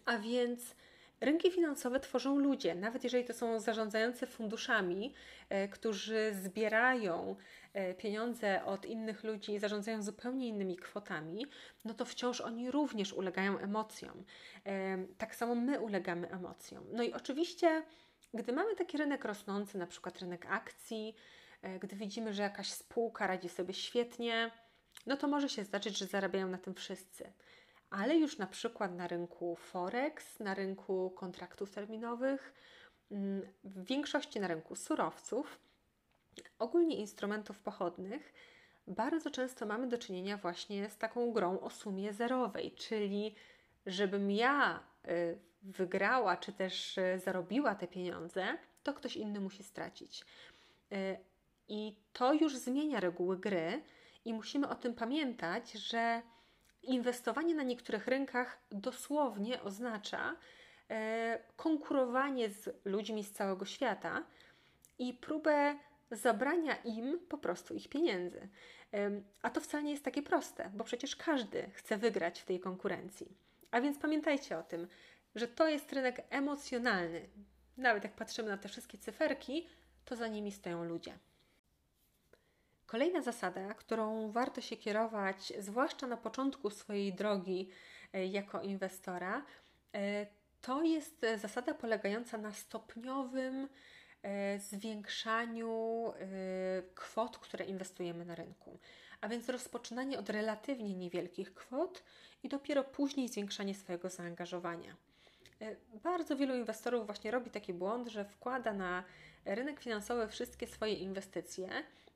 A 0.06 0.18
więc 0.18 0.76
Rynki 1.22 1.52
finansowe 1.52 2.00
tworzą 2.00 2.40
ludzie, 2.40 2.76
nawet 2.76 3.04
jeżeli 3.04 3.26
to 3.26 3.34
są 3.34 3.60
zarządzający 3.60 4.26
funduszami, 4.26 5.14
e, 5.50 5.68
którzy 5.68 6.32
zbierają 6.44 7.36
e, 7.74 7.94
pieniądze 7.94 8.66
od 8.66 8.86
innych 8.86 9.24
ludzi 9.24 9.54
i 9.54 9.60
zarządzają 9.60 10.04
zupełnie 10.04 10.48
innymi 10.48 10.78
kwotami, 10.78 11.46
no 11.86 11.94
to 11.94 12.06
wciąż 12.06 12.42
oni 12.42 12.72
również 12.72 13.14
ulegają 13.14 13.58
emocjom. 13.58 14.24
E, 14.66 14.98
tak 15.18 15.36
samo 15.36 15.56
my 15.56 15.80
ulegamy 15.80 16.30
emocjom. 16.30 16.84
No 16.92 17.04
i 17.04 17.14
oczywiście, 17.14 17.84
gdy 18.34 18.54
mamy 18.54 18.76
taki 18.76 18.98
rynek 18.98 19.26
rosnący, 19.26 19.78
na 19.78 19.88
przykład 19.88 20.20
rynek 20.20 20.46
akcji, 20.50 21.16
gdy 21.82 21.96
widzimy, 21.96 22.34
że 22.34 22.44
jakaś 22.44 22.72
spółka 22.72 23.28
radzi 23.28 23.50
sobie 23.50 23.74
świetnie, 23.74 24.52
no 25.06 25.18
to 25.18 25.28
może 25.28 25.50
się 25.50 25.64
zdarzyć, 25.64 25.98
że 25.98 26.06
zarabiają 26.06 26.48
na 26.48 26.58
tym 26.58 26.76
wszyscy 26.76 27.34
ale 27.90 28.18
już 28.18 28.38
na 28.38 28.48
przykład 28.48 28.96
na 28.96 29.08
rynku 29.08 29.56
Forex, 29.56 30.40
na 30.40 30.54
rynku 30.54 31.10
kontraktów 31.10 31.72
terminowych, 31.72 32.54
mm, 33.12 33.42
w 33.64 33.86
większości 33.86 34.40
na 34.40 34.48
rynku 34.48 34.76
surowców, 34.76 35.60
ogólnie 36.60 36.96
instrumentów 36.96 37.60
pochodnych, 37.60 38.34
bardzo 38.88 39.32
często 39.32 39.66
mamy 39.66 39.88
do 39.88 39.98
czynienia 39.98 40.38
właśnie 40.38 40.90
z 40.90 40.98
taką 40.98 41.32
grą 41.32 41.60
o 41.60 41.70
sumie 41.70 42.14
zerowej, 42.14 42.72
czyli 42.72 43.36
żebym 43.86 44.32
ja 44.32 44.84
y, 45.08 45.40
wygrała 45.62 46.38
czy 46.38 46.54
też 46.54 46.98
y, 46.98 47.20
zarobiła 47.24 47.76
te 47.76 47.88
pieniądze, 47.88 48.58
to 48.84 48.94
ktoś 48.94 49.18
inny 49.18 49.40
musi 49.40 49.64
stracić. 49.64 50.26
Y, 50.94 51.18
I 51.68 51.96
to 52.14 52.34
już 52.34 52.58
zmienia 52.58 53.00
reguły 53.00 53.38
gry, 53.38 53.84
i 54.26 54.34
musimy 54.34 54.70
o 54.70 54.76
tym 54.76 54.94
pamiętać, 54.94 55.72
że 55.72 56.22
inwestowanie 56.90 57.56
na 57.56 57.64
niektórych 57.64 58.08
rynkach 58.08 58.60
dosłownie 58.72 59.62
oznacza 59.62 60.36
e, 60.90 61.40
konkurowanie 61.56 62.50
z 62.50 62.70
ludźmi 62.86 63.24
z 63.24 63.32
całego 63.32 63.66
świata 63.66 64.24
i 65.00 65.14
próbę 65.14 65.76
zabrania 66.12 66.76
im 66.76 67.20
po 67.30 67.38
prostu 67.38 67.74
ich 67.74 67.90
pieniędzy. 67.90 68.50
A 69.42 69.50
to 69.50 69.62
wcale 69.62 69.84
nie 69.84 69.92
jest 69.92 70.04
takie 70.04 70.22
proste, 70.22 70.72
bo 70.74 70.84
przecież 70.84 71.16
każdy 71.16 71.70
chce 71.74 71.98
wygrać 71.98 72.42
w 72.42 72.46
tej 72.46 72.60
konkurencji. 72.60 73.38
A 73.72 73.82
więc 73.82 74.00
pamiętajcie 74.00 74.58
o 74.58 74.64
tym, 74.64 74.88
że 75.36 75.48
to 75.48 75.68
jest 75.68 75.94
rynek 75.94 76.22
emocjonalny. 76.30 77.30
Nawet 77.78 78.04
jak 78.04 78.14
patrzymy 78.14 78.50
na 78.50 78.58
te 78.58 78.70
wszystkie 78.70 78.98
cyferki, 78.98 79.68
to 80.06 80.16
za 80.16 80.28
nimi 80.28 80.52
stoją 80.52 80.84
ludzie. 80.84 81.18
Kolejna 82.92 83.22
zasada, 83.22 83.74
którą 83.74 84.32
warto 84.32 84.62
się 84.62 84.78
kierować, 84.78 85.54
zwłaszcza 85.60 86.08
na 86.08 86.18
początku 86.18 86.70
swojej 86.70 87.14
drogi 87.14 87.70
e, 88.14 88.26
jako 88.26 88.62
inwestora, 88.62 89.46
e, 89.96 90.28
to 90.62 90.84
jest 90.84 91.26
zasada 91.38 91.74
polegająca 91.74 92.38
na 92.38 92.54
stopniowym 92.54 93.70
e, 94.22 94.60
zwiększaniu 94.60 96.04
kwot, 96.96 97.38
które 97.38 97.66
inwestujemy 97.66 98.26
na 98.26 98.36
rynku. 98.36 98.80
A 99.22 99.28
więc 99.28 99.50
rozpoczynanie 99.50 100.20
od 100.20 100.30
relatywnie 100.30 100.96
niewielkich 100.96 101.54
kwot 101.54 102.04
i 102.44 102.50
dopiero 102.50 102.84
później 102.84 103.28
zwiększanie 103.28 103.76
swojego 103.76 104.10
zaangażowania. 104.10 104.96
Bardzo 106.04 106.36
wielu 106.36 106.56
inwestorów 106.56 107.06
właśnie 107.06 107.32
robi 107.32 107.52
taki 107.52 107.74
błąd, 107.74 108.08
że 108.08 108.26
wkłada 108.26 108.74
na 108.74 109.04
rynek 109.46 109.80
finansowy 109.80 110.28
wszystkie 110.28 110.68
swoje 110.68 110.94
inwestycje 110.94 111.70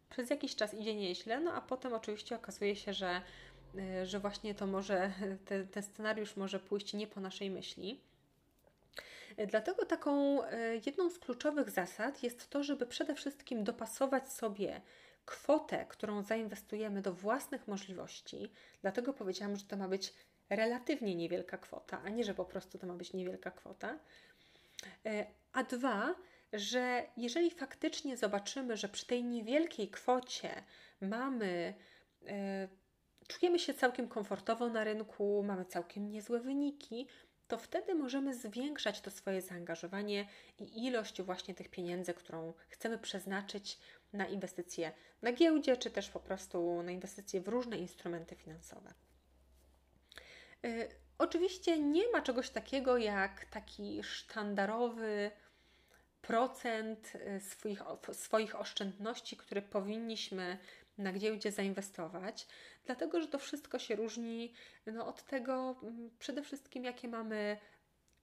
przez 0.10 0.29
jakiś 0.29 0.55
czas 0.55 0.74
idzie 0.74 0.95
nieźle, 0.95 1.39
no 1.39 1.53
a 1.53 1.62
potem 1.62 1.93
oczywiście 1.93 2.36
okazuje 2.36 2.75
się, 2.75 2.93
że, 2.93 3.22
y, 3.75 4.05
że 4.05 4.19
właśnie 4.19 4.55
to 4.55 4.67
może, 4.67 5.12
te, 5.45 5.65
ten 5.65 5.83
scenariusz 5.83 6.36
może 6.36 6.60
pójść 6.60 6.93
nie 6.93 7.07
po 7.07 7.22
naszej 7.22 7.50
myśli. 7.50 8.01
Dlatego 9.48 9.86
taką 9.86 10.43
y, 10.43 10.81
jedną 10.86 11.10
z 11.10 11.19
kluczowych 11.19 11.69
zasad 11.69 12.24
jest 12.24 12.50
to, 12.50 12.63
żeby 12.63 12.86
przede 12.86 13.15
wszystkim 13.15 13.63
dopasować 13.63 14.31
sobie 14.31 14.81
kwotę, 15.25 15.86
którą 15.89 16.24
zainwestujemy 16.24 17.01
do 17.01 17.13
własnych 17.13 17.67
możliwości. 17.67 18.51
Dlatego 18.81 19.13
powiedziałam, 19.13 19.55
że 19.55 19.65
to 19.65 19.77
ma 19.77 19.88
być 19.88 20.13
relatywnie 20.50 21.15
niewielka 21.15 21.57
kwota, 21.57 22.01
a 22.05 22.10
nie, 22.10 22.24
że 22.24 22.33
po 22.33 22.45
prostu 22.45 22.77
to 22.77 22.88
ma 22.88 22.93
być 22.93 23.13
niewielka 23.13 23.51
kwota. 23.51 24.00
Y, 25.05 25.25
a 25.53 25.63
dwa, 25.63 26.15
że 26.53 27.03
jeżeli 27.17 27.51
faktycznie 27.51 28.17
zobaczymy, 28.17 28.77
że 28.77 28.89
przy 28.89 29.05
tej 29.05 29.24
niewielkiej 29.24 29.89
kwocie 29.89 30.63
mamy, 31.01 31.74
e, 32.27 32.67
czujemy 33.27 33.60
się 33.60 33.74
całkiem 33.74 34.07
komfortowo 34.07 34.69
na 34.69 34.83
rynku, 34.83 35.43
mamy 35.43 35.65
całkiem 35.65 36.10
niezłe 36.10 36.39
wyniki, 36.39 37.07
to 37.48 37.57
wtedy 37.57 37.95
możemy 37.95 38.36
zwiększać 38.36 39.01
to 39.01 39.12
swoje 39.12 39.41
zaangażowanie 39.41 40.27
i 40.60 40.86
ilość 40.86 41.22
właśnie 41.22 41.55
tych 41.55 41.69
pieniędzy, 41.69 42.13
którą 42.13 42.53
chcemy 42.69 42.98
przeznaczyć 42.98 43.79
na 44.13 44.27
inwestycje 44.27 44.91
na 45.22 45.31
giełdzie, 45.31 45.77
czy 45.77 45.91
też 45.91 46.10
po 46.10 46.19
prostu 46.19 46.83
na 46.83 46.91
inwestycje 46.91 47.41
w 47.41 47.48
różne 47.48 47.77
instrumenty 47.77 48.36
finansowe. 48.36 48.93
E, 50.65 50.88
oczywiście 51.17 51.79
nie 51.79 52.12
ma 52.12 52.22
czegoś 52.22 52.50
takiego 52.50 52.98
jak 52.98 53.45
taki 53.45 54.03
sztandarowy 54.03 55.31
procent 56.27 57.13
y, 57.15 57.39
swoich, 57.39 57.84
swoich 58.12 58.60
oszczędności, 58.60 59.38
które 59.38 59.62
powinniśmy 59.62 60.58
na 60.98 61.13
giełdzie 61.13 61.51
zainwestować, 61.51 62.48
dlatego 62.86 63.22
że 63.22 63.27
to 63.27 63.39
wszystko 63.39 63.80
się 63.80 63.96
różni 63.96 64.53
no, 64.86 65.08
od 65.08 65.24
tego 65.24 65.75
mm, 65.84 66.10
przede 66.20 66.42
wszystkim, 66.44 66.84
jakie 66.84 67.08
mamy, 67.08 67.58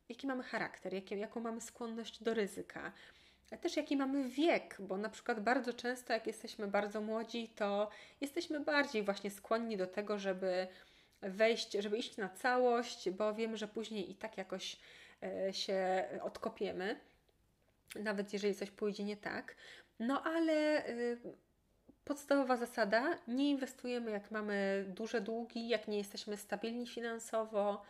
jaki 0.08 0.26
mamy 0.26 0.42
charakter, 0.42 0.94
jakie, 0.94 1.16
jaką 1.16 1.40
mamy 1.40 1.60
skłonność 1.60 2.22
do 2.22 2.34
ryzyka. 2.34 2.92
A 3.50 3.56
też 3.56 3.76
jaki 3.76 3.96
mamy 3.96 4.28
wiek, 4.28 4.76
bo 4.80 4.96
na 4.96 5.08
przykład 5.08 5.40
bardzo 5.40 5.72
często, 5.72 6.12
jak 6.12 6.26
jesteśmy 6.26 6.68
bardzo 6.68 7.00
młodzi, 7.00 7.48
to 7.48 7.90
jesteśmy 8.20 8.60
bardziej 8.60 9.02
właśnie 9.02 9.30
skłonni 9.30 9.76
do 9.76 9.86
tego, 9.86 10.18
żeby 10.18 10.68
wejść, 11.22 11.72
żeby 11.72 11.98
iść 11.98 12.16
na 12.16 12.28
całość, 12.28 13.10
bo 13.10 13.34
wiemy, 13.34 13.56
że 13.56 13.68
później 13.68 14.10
i 14.10 14.14
tak 14.14 14.38
jakoś 14.38 14.76
e, 15.22 15.52
się 15.52 16.08
odkopiemy 16.22 17.00
nawet 17.94 18.32
jeżeli 18.32 18.54
coś 18.54 18.70
pójdzie 18.70 19.04
nie 19.04 19.16
tak. 19.16 19.56
No 19.98 20.22
ale 20.22 20.88
y, 20.88 21.20
podstawowa 22.04 22.56
zasada: 22.56 23.18
nie 23.28 23.50
inwestujemy, 23.50 24.10
jak 24.10 24.30
mamy 24.30 24.84
duże 24.88 25.20
długi, 25.20 25.68
jak 25.68 25.88
nie 25.88 25.98
jesteśmy 25.98 26.36
stabilni 26.36 26.86
finansowo. 26.86 27.82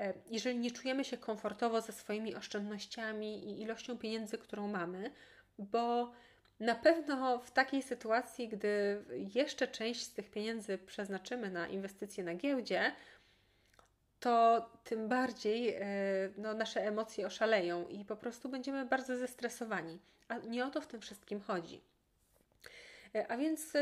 E, 0.00 0.14
jeżeli 0.30 0.58
nie 0.58 0.70
czujemy 0.70 1.04
się 1.04 1.16
komfortowo 1.16 1.80
ze 1.80 1.92
swoimi 1.92 2.34
oszczędnościami 2.34 3.44
i 3.44 3.62
ilością 3.62 3.98
pieniędzy, 3.98 4.38
którą 4.38 4.68
mamy, 4.68 5.10
bo 5.58 6.12
na 6.60 6.74
pewno 6.74 7.38
w 7.38 7.50
takiej 7.50 7.82
sytuacji, 7.82 8.48
gdy 8.48 9.04
jeszcze 9.34 9.68
część 9.68 10.02
z 10.02 10.12
tych 10.12 10.30
pieniędzy 10.30 10.78
przeznaczymy 10.78 11.50
na 11.50 11.68
inwestycje 11.68 12.24
na 12.24 12.34
giełdzie, 12.34 12.92
to 14.20 14.66
tym 14.84 15.08
bardziej 15.08 15.74
e, 15.74 15.82
no, 16.36 16.54
nasze 16.54 16.86
emocje 16.86 17.26
oszaleją 17.26 17.88
i 17.88 18.04
po 18.04 18.16
prostu 18.16 18.48
będziemy 18.48 18.84
bardzo 18.84 19.16
zestresowani. 19.16 19.98
A 20.28 20.38
nie 20.38 20.66
o 20.66 20.70
to 20.70 20.80
w 20.80 20.86
tym 20.86 21.00
wszystkim 21.00 21.40
chodzi. 21.40 21.80
E, 23.14 23.30
a 23.30 23.36
więc 23.36 23.72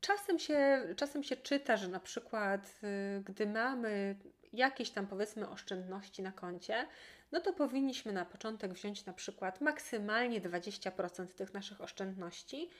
czasem 0.00 0.38
się, 0.38 0.82
czasem 0.96 1.22
się 1.22 1.36
czyta, 1.36 1.76
że 1.76 1.88
na 1.88 2.00
przykład 2.00 2.80
gdy 3.24 3.46
mamy 3.46 4.16
jakieś 4.52 4.90
tam 4.90 5.06
powiedzmy 5.06 5.48
oszczędności 5.48 6.22
na 6.22 6.32
koncie, 6.32 6.86
no 7.32 7.40
to 7.40 7.52
powinniśmy 7.52 8.12
na 8.12 8.24
początek 8.24 8.72
wziąć 8.72 9.06
na 9.06 9.12
przykład 9.12 9.60
maksymalnie 9.60 10.40
20% 10.40 11.26
tych 11.26 11.54
naszych 11.54 11.80
oszczędności 11.80 12.70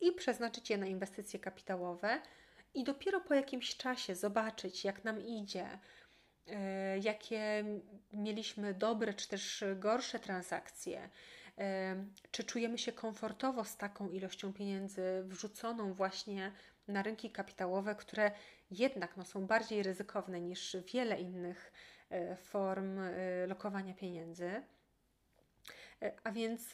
i 0.00 0.12
przeznaczyć 0.12 0.70
je 0.70 0.78
na 0.78 0.86
inwestycje 0.86 1.40
kapitałowe 1.40 2.20
i 2.76 2.84
dopiero 2.84 3.20
po 3.20 3.34
jakimś 3.34 3.76
czasie 3.76 4.14
zobaczyć, 4.14 4.84
jak 4.84 5.04
nam 5.04 5.26
idzie, 5.26 5.78
e, 6.46 6.98
jakie 6.98 7.64
mieliśmy 8.12 8.74
dobre 8.74 9.14
czy 9.14 9.28
też 9.28 9.64
gorsze 9.76 10.18
transakcje, 10.18 11.08
e, 11.58 11.96
czy 12.30 12.44
czujemy 12.44 12.78
się 12.78 12.92
komfortowo 12.92 13.64
z 13.64 13.76
taką 13.76 14.08
ilością 14.08 14.52
pieniędzy 14.52 15.22
wrzuconą 15.24 15.94
właśnie 15.94 16.52
na 16.88 17.02
rynki 17.02 17.30
kapitałowe, 17.30 17.94
które 17.94 18.30
jednak 18.70 19.16
no, 19.16 19.24
są 19.24 19.46
bardziej 19.46 19.82
ryzykowne 19.82 20.40
niż 20.40 20.76
wiele 20.92 21.20
innych 21.20 21.72
e, 22.10 22.36
form 22.36 23.00
lokowania 23.46 23.94
pieniędzy. 23.94 24.62
A 26.24 26.32
więc 26.32 26.72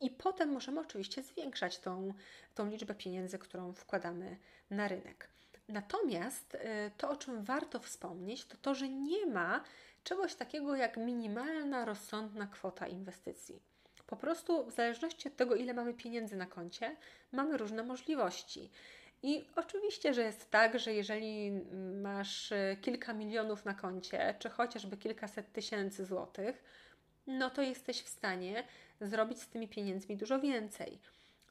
i 0.00 0.10
potem 0.10 0.48
możemy 0.48 0.80
oczywiście 0.80 1.22
zwiększać 1.22 1.78
tą, 1.78 2.14
tą 2.54 2.70
liczbę 2.70 2.94
pieniędzy, 2.94 3.38
którą 3.38 3.72
wkładamy 3.72 4.36
na 4.70 4.88
rynek. 4.88 5.33
Natomiast 5.68 6.54
y, 6.54 6.58
to, 6.96 7.10
o 7.10 7.16
czym 7.16 7.44
warto 7.44 7.80
wspomnieć, 7.80 8.44
to 8.44 8.56
to, 8.56 8.74
że 8.74 8.88
nie 8.88 9.26
ma 9.26 9.64
czegoś 10.04 10.34
takiego 10.34 10.76
jak 10.76 10.96
minimalna, 10.96 11.84
rozsądna 11.84 12.46
kwota 12.46 12.86
inwestycji. 12.86 13.62
Po 14.06 14.16
prostu 14.16 14.66
w 14.66 14.72
zależności 14.72 15.28
od 15.28 15.36
tego, 15.36 15.54
ile 15.54 15.74
mamy 15.74 15.94
pieniędzy 15.94 16.36
na 16.36 16.46
koncie, 16.46 16.96
mamy 17.32 17.56
różne 17.56 17.82
możliwości. 17.82 18.70
I 19.22 19.44
oczywiście, 19.56 20.14
że 20.14 20.22
jest 20.22 20.50
tak, 20.50 20.78
że 20.78 20.94
jeżeli 20.94 21.52
masz 22.02 22.52
y, 22.52 22.76
kilka 22.80 23.12
milionów 23.12 23.64
na 23.64 23.74
koncie, 23.74 24.34
czy 24.38 24.50
chociażby 24.50 24.96
kilkaset 24.96 25.52
tysięcy 25.52 26.04
złotych, 26.04 26.64
no 27.26 27.50
to 27.50 27.62
jesteś 27.62 28.02
w 28.02 28.08
stanie 28.08 28.64
zrobić 29.00 29.42
z 29.42 29.48
tymi 29.48 29.68
pieniędzmi 29.68 30.16
dużo 30.16 30.40
więcej 30.40 30.98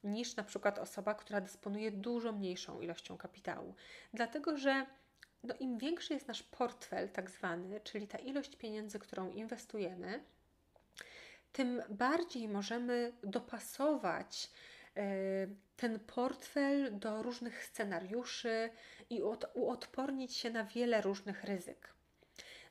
niż 0.04 0.36
na 0.36 0.44
przykład 0.44 0.80
osoba, 0.80 1.14
która 1.14 1.42
dysponuje 1.42 1.92
dużo 1.92 2.32
mniejszą 2.32 2.82
ilością 2.82 3.18
kapitału. 3.18 3.76
Dlatego, 4.14 4.58
że 4.58 4.86
no, 5.44 5.56
im 5.60 5.78
większy 5.78 6.14
jest 6.14 6.28
nasz 6.28 6.44
portfel, 6.44 7.10
tak 7.10 7.30
zwany, 7.32 7.80
czyli 7.82 8.08
ta 8.08 8.18
ilość 8.18 8.56
pieniędzy, 8.56 9.00
którą 9.00 9.32
inwestujemy, 9.32 10.24
tym 11.54 11.82
bardziej 11.90 12.48
możemy 12.48 13.14
dopasować 13.24 14.52
e, 14.96 15.04
ten 15.76 16.00
portfel 16.00 17.00
do 17.00 17.24
różnych 17.24 17.66
scenariuszy 17.66 18.70
i 19.10 19.22
uodpornić 19.54 20.36
się 20.36 20.50
na 20.50 20.64
wiele 20.64 21.02
różnych 21.02 21.44
ryzyk. 21.44 21.94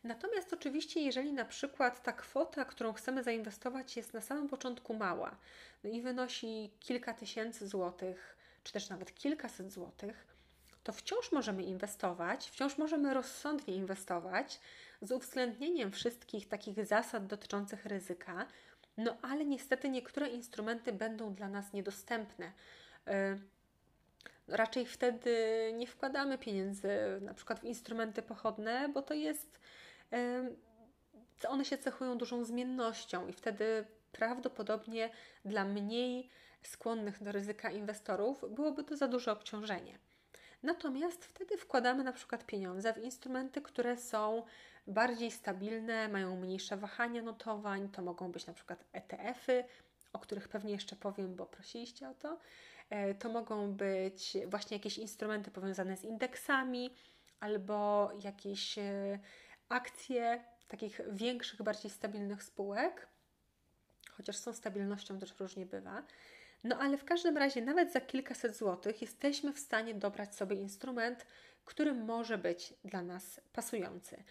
Natomiast 0.04 0.52
oczywiście, 0.52 1.00
jeżeli 1.00 1.32
na 1.32 1.44
przykład 1.44 2.02
ta 2.02 2.12
kwota, 2.12 2.64
którą 2.64 2.92
chcemy 2.92 3.22
zainwestować, 3.22 3.96
jest 3.96 4.14
na 4.14 4.20
samym 4.20 4.48
początku 4.48 4.94
mała 4.94 5.36
no 5.84 5.90
i 5.90 6.02
wynosi 6.02 6.70
kilka 6.80 7.14
tysięcy 7.14 7.68
złotych, 7.68 8.36
czy 8.64 8.72
też 8.72 8.88
nawet 8.88 9.14
kilkaset 9.14 9.72
złotych, 9.72 10.26
to 10.84 10.92
wciąż 10.92 11.32
możemy 11.32 11.62
inwestować, 11.62 12.50
wciąż 12.50 12.78
możemy 12.78 13.14
rozsądnie 13.14 13.74
inwestować 13.74 14.60
z 15.02 15.12
uwzględnieniem 15.12 15.92
wszystkich 15.92 16.48
takich 16.48 16.86
zasad 16.86 17.26
dotyczących 17.26 17.86
ryzyka, 17.86 18.46
no 18.96 19.16
ale 19.22 19.44
niestety 19.44 19.88
niektóre 19.88 20.28
instrumenty 20.28 20.92
będą 20.92 21.34
dla 21.34 21.48
nas 21.48 21.72
niedostępne. 21.72 22.46
Y, 22.46 23.12
raczej 24.48 24.86
wtedy 24.86 25.36
nie 25.74 25.86
wkładamy 25.86 26.38
pieniędzy 26.38 26.88
na 27.20 27.34
przykład 27.34 27.60
w 27.60 27.64
instrumenty 27.64 28.22
pochodne, 28.22 28.88
bo 28.88 29.02
to 29.02 29.14
jest 29.14 29.60
one 31.48 31.64
się 31.64 31.78
cechują 31.78 32.18
dużą 32.18 32.44
zmiennością 32.44 33.28
i 33.28 33.32
wtedy 33.32 33.84
prawdopodobnie 34.12 35.10
dla 35.44 35.64
mniej 35.64 36.28
skłonnych 36.62 37.22
do 37.22 37.32
ryzyka 37.32 37.70
inwestorów 37.70 38.44
byłoby 38.50 38.84
to 38.84 38.96
za 38.96 39.08
duże 39.08 39.32
obciążenie. 39.32 39.98
Natomiast 40.62 41.24
wtedy 41.24 41.56
wkładamy 41.56 42.04
na 42.04 42.12
przykład 42.12 42.46
pieniądze 42.46 42.92
w 42.92 42.98
instrumenty, 42.98 43.62
które 43.62 43.96
są 43.96 44.42
bardziej 44.86 45.30
stabilne, 45.30 46.08
mają 46.08 46.36
mniejsze 46.36 46.76
wahania 46.76 47.22
notowań. 47.22 47.88
To 47.88 48.02
mogą 48.02 48.32
być 48.32 48.46
na 48.46 48.52
przykład 48.52 48.84
ETF-y, 48.92 49.64
o 50.12 50.18
których 50.18 50.48
pewnie 50.48 50.72
jeszcze 50.72 50.96
powiem, 50.96 51.34
bo 51.34 51.46
prosiliście 51.46 52.08
o 52.08 52.14
to. 52.14 52.38
E, 52.90 53.14
to 53.14 53.28
mogą 53.28 53.72
być 53.72 54.36
właśnie 54.46 54.76
jakieś 54.76 54.98
instrumenty 54.98 55.50
powiązane 55.50 55.96
z 55.96 56.04
indeksami 56.04 56.94
albo 57.40 58.10
jakieś 58.24 58.78
e, 58.78 59.18
akcje 59.68 60.44
takich 60.68 61.00
większych, 61.12 61.62
bardziej 61.62 61.90
stabilnych 61.90 62.42
spółek, 62.42 63.08
chociaż 64.10 64.40
tą 64.40 64.52
stabilnością 64.52 65.18
też 65.18 65.40
różnie 65.40 65.66
bywa. 65.66 66.02
No 66.64 66.78
ale 66.78 66.98
w 66.98 67.04
każdym 67.04 67.36
razie, 67.36 67.62
nawet 67.62 67.92
za 67.92 68.00
kilkaset 68.00 68.56
złotych 68.56 69.02
jesteśmy 69.02 69.52
w 69.52 69.58
stanie 69.58 69.94
dobrać 69.94 70.34
sobie 70.34 70.56
instrument, 70.56 71.26
który 71.64 71.94
może 71.94 72.38
być 72.38 72.74
dla 72.84 73.02
nas 73.02 73.40
pasujący. 73.52 74.24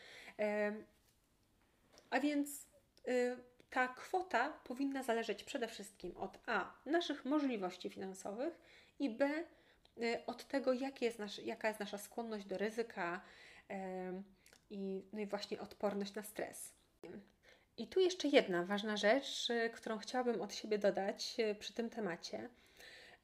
A 2.09 2.19
więc 2.19 2.67
y, 3.07 3.37
ta 3.69 3.87
kwota 3.87 4.49
powinna 4.49 5.03
zależeć 5.03 5.43
przede 5.43 5.67
wszystkim 5.67 6.17
od 6.17 6.37
A 6.45 6.73
naszych 6.85 7.25
możliwości 7.25 7.89
finansowych 7.89 8.59
i 8.99 9.09
B 9.09 9.43
y, 9.97 10.25
od 10.25 10.47
tego, 10.47 10.73
jest 11.01 11.19
nasz, 11.19 11.39
jaka 11.39 11.67
jest 11.67 11.79
nasza 11.79 11.97
skłonność 11.97 12.45
do 12.45 12.57
ryzyka 12.57 13.21
i, 14.71 15.05
no 15.13 15.19
i 15.19 15.25
właśnie 15.25 15.59
odporność 15.59 16.13
na 16.13 16.23
stres. 16.23 16.73
I 17.77 17.87
tu 17.87 17.99
jeszcze 17.99 18.27
jedna 18.27 18.63
ważna 18.63 18.97
rzecz, 18.97 19.49
y, 19.49 19.69
którą 19.69 19.97
chciałabym 19.97 20.41
od 20.41 20.53
siebie 20.53 20.77
dodać 20.77 21.35
y, 21.39 21.55
przy 21.55 21.73
tym 21.73 21.89
temacie. 21.89 22.49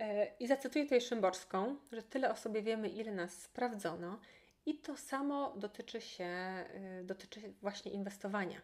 Y, 0.02 0.06
I 0.40 0.48
zacytuję 0.48 0.86
tutaj 0.86 1.02
Szymborską, 1.02 1.76
że 1.92 2.04
tyle 2.04 2.32
o 2.32 2.36
sobie 2.36 2.62
wiemy, 2.62 2.90
ile 2.90 3.12
nas 3.12 3.42
sprawdzono, 3.42 4.20
i 4.66 4.78
to 4.78 4.98
samo 4.98 5.54
dotyczy 5.58 6.02
się, 6.02 6.30
dotyczy 7.04 7.54
właśnie 7.62 7.92
inwestowania. 7.92 8.62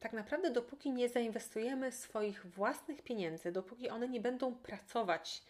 Tak 0.00 0.12
naprawdę, 0.12 0.50
dopóki 0.50 0.90
nie 0.90 1.08
zainwestujemy 1.08 1.92
swoich 1.92 2.46
własnych 2.46 3.02
pieniędzy, 3.02 3.52
dopóki 3.52 3.90
one 3.90 4.08
nie 4.08 4.20
będą 4.20 4.54
pracować 4.54 5.42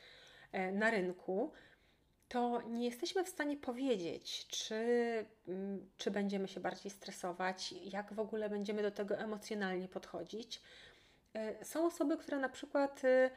na 0.72 0.90
rynku, 0.90 1.52
to 2.28 2.62
nie 2.62 2.84
jesteśmy 2.84 3.24
w 3.24 3.28
stanie 3.28 3.56
powiedzieć, 3.56 4.46
czy, 4.48 4.74
mm, 5.48 5.90
czy 5.96 6.10
będziemy 6.10 6.48
się 6.48 6.60
bardziej 6.60 6.90
stresować, 6.90 7.72
jak 7.72 8.12
w 8.12 8.20
ogóle 8.20 8.50
będziemy 8.50 8.82
do 8.82 8.90
tego 8.90 9.18
emocjonalnie 9.18 9.88
podchodzić. 9.88 10.62
E, 11.34 11.64
są 11.64 11.86
osoby, 11.86 12.16
które 12.16 12.38
na 12.38 12.48
przykład 12.48 13.02
e, 13.04 13.30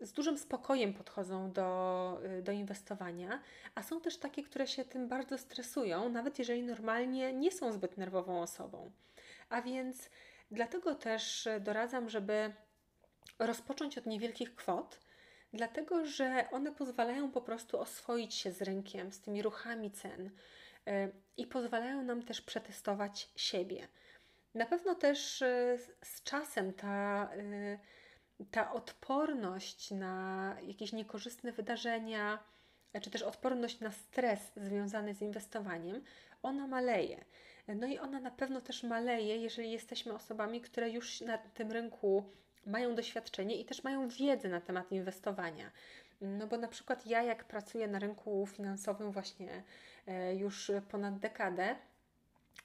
z 0.00 0.12
dużym 0.12 0.38
spokojem 0.38 0.94
podchodzą 0.94 1.52
do, 1.52 2.20
e, 2.24 2.42
do 2.42 2.52
inwestowania, 2.52 3.40
a 3.74 3.82
są 3.82 4.00
też 4.00 4.16
takie, 4.16 4.42
które 4.42 4.66
się 4.66 4.84
tym 4.84 5.08
bardzo 5.08 5.38
stresują, 5.38 6.08
nawet 6.08 6.38
jeżeli 6.38 6.62
normalnie 6.62 7.32
nie 7.32 7.52
są 7.52 7.72
zbyt 7.72 7.96
nerwową 7.96 8.42
osobą. 8.42 8.90
A 9.48 9.62
więc 9.62 10.10
dlatego 10.50 10.94
też 10.94 11.48
doradzam, 11.60 12.08
żeby 12.08 12.52
rozpocząć 13.38 13.98
od 13.98 14.06
niewielkich 14.06 14.54
kwot 14.54 15.00
dlatego 15.54 16.06
że 16.06 16.50
one 16.50 16.72
pozwalają 16.72 17.30
po 17.30 17.40
prostu 17.40 17.80
oswoić 17.80 18.34
się 18.34 18.52
z 18.52 18.62
rynkiem, 18.62 19.12
z 19.12 19.20
tymi 19.20 19.42
ruchami 19.42 19.90
cen 19.90 20.26
y, 20.26 20.30
i 21.36 21.46
pozwalają 21.46 22.02
nam 22.02 22.22
też 22.22 22.40
przetestować 22.40 23.30
siebie. 23.36 23.88
Na 24.54 24.66
pewno 24.66 24.94
też 24.94 25.42
y, 25.42 25.78
z 26.02 26.22
czasem 26.22 26.72
ta, 26.72 27.28
y, 27.36 27.78
ta 28.50 28.72
odporność 28.72 29.90
na 29.90 30.56
jakieś 30.62 30.92
niekorzystne 30.92 31.52
wydarzenia, 31.52 32.38
czy 33.02 33.10
też 33.10 33.22
odporność 33.22 33.80
na 33.80 33.90
stres 33.90 34.40
związany 34.56 35.14
z 35.14 35.22
inwestowaniem, 35.22 36.04
ona 36.42 36.66
maleje. 36.66 37.24
No 37.68 37.86
i 37.86 37.98
ona 37.98 38.20
na 38.20 38.30
pewno 38.30 38.60
też 38.60 38.82
maleje, 38.82 39.36
jeżeli 39.36 39.72
jesteśmy 39.72 40.14
osobami, 40.14 40.60
które 40.60 40.90
już 40.90 41.20
na 41.20 41.38
tym 41.38 41.72
rynku 41.72 42.32
mają 42.66 42.94
doświadczenie 42.94 43.56
i 43.56 43.64
też 43.64 43.84
mają 43.84 44.08
wiedzę 44.08 44.48
na 44.48 44.60
temat 44.60 44.92
inwestowania. 44.92 45.70
No 46.20 46.46
bo 46.46 46.56
na 46.56 46.68
przykład 46.68 47.06
ja, 47.06 47.22
jak 47.22 47.44
pracuję 47.44 47.88
na 47.88 47.98
rynku 47.98 48.46
finansowym 48.46 49.12
właśnie 49.12 49.62
e, 50.06 50.34
już 50.34 50.70
ponad 50.90 51.18
dekadę, 51.18 51.76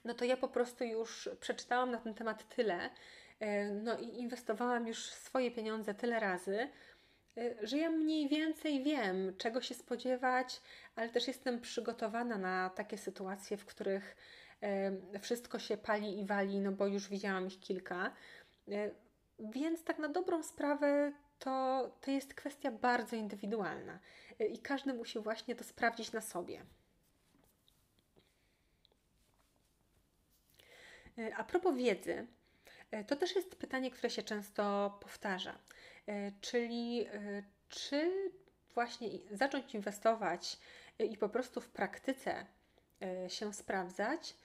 no 0.04 0.14
to 0.14 0.24
ja 0.24 0.36
po 0.36 0.48
prostu 0.48 0.84
już 0.84 1.28
przeczytałam 1.40 1.90
na 1.90 1.98
ten 1.98 2.14
temat 2.14 2.54
tyle, 2.56 2.90
e, 3.40 3.70
no 3.70 3.98
i 3.98 4.18
inwestowałam 4.18 4.86
już 4.86 5.04
swoje 5.04 5.50
pieniądze 5.50 5.94
tyle 5.94 6.20
razy, 6.20 6.68
e, 7.36 7.66
że 7.66 7.78
ja 7.78 7.90
mniej 7.90 8.28
więcej 8.28 8.82
wiem, 8.82 9.36
czego 9.38 9.60
się 9.60 9.74
spodziewać, 9.74 10.60
ale 10.96 11.08
też 11.08 11.28
jestem 11.28 11.60
przygotowana 11.60 12.38
na 12.38 12.70
takie 12.70 12.98
sytuacje, 12.98 13.56
w 13.56 13.64
których 13.64 14.16
wszystko 15.20 15.58
się 15.58 15.76
pali 15.76 16.20
i 16.20 16.26
wali, 16.26 16.60
no 16.60 16.72
bo 16.72 16.86
już 16.86 17.08
widziałam 17.08 17.46
ich 17.46 17.60
kilka. 17.60 18.12
Więc 19.40 19.84
tak 19.84 19.98
na 19.98 20.08
dobrą 20.08 20.42
sprawę 20.42 21.12
to, 21.38 21.90
to 22.00 22.10
jest 22.10 22.34
kwestia 22.34 22.70
bardzo 22.70 23.16
indywidualna 23.16 23.98
i 24.52 24.58
każdy 24.58 24.94
musi 24.94 25.18
właśnie 25.18 25.56
to 25.56 25.64
sprawdzić 25.64 26.12
na 26.12 26.20
sobie. 26.20 26.64
A 31.36 31.44
propos 31.44 31.76
wiedzy, 31.76 32.26
to 33.06 33.16
też 33.16 33.36
jest 33.36 33.56
pytanie, 33.56 33.90
które 33.90 34.10
się 34.10 34.22
często 34.22 34.98
powtarza. 35.02 35.58
Czyli 36.40 37.06
czy 37.68 38.30
właśnie 38.74 39.08
zacząć 39.30 39.74
inwestować 39.74 40.58
i 40.98 41.16
po 41.16 41.28
prostu 41.28 41.60
w 41.60 41.68
praktyce 41.68 42.46
się 43.28 43.52
sprawdzać, 43.52 44.36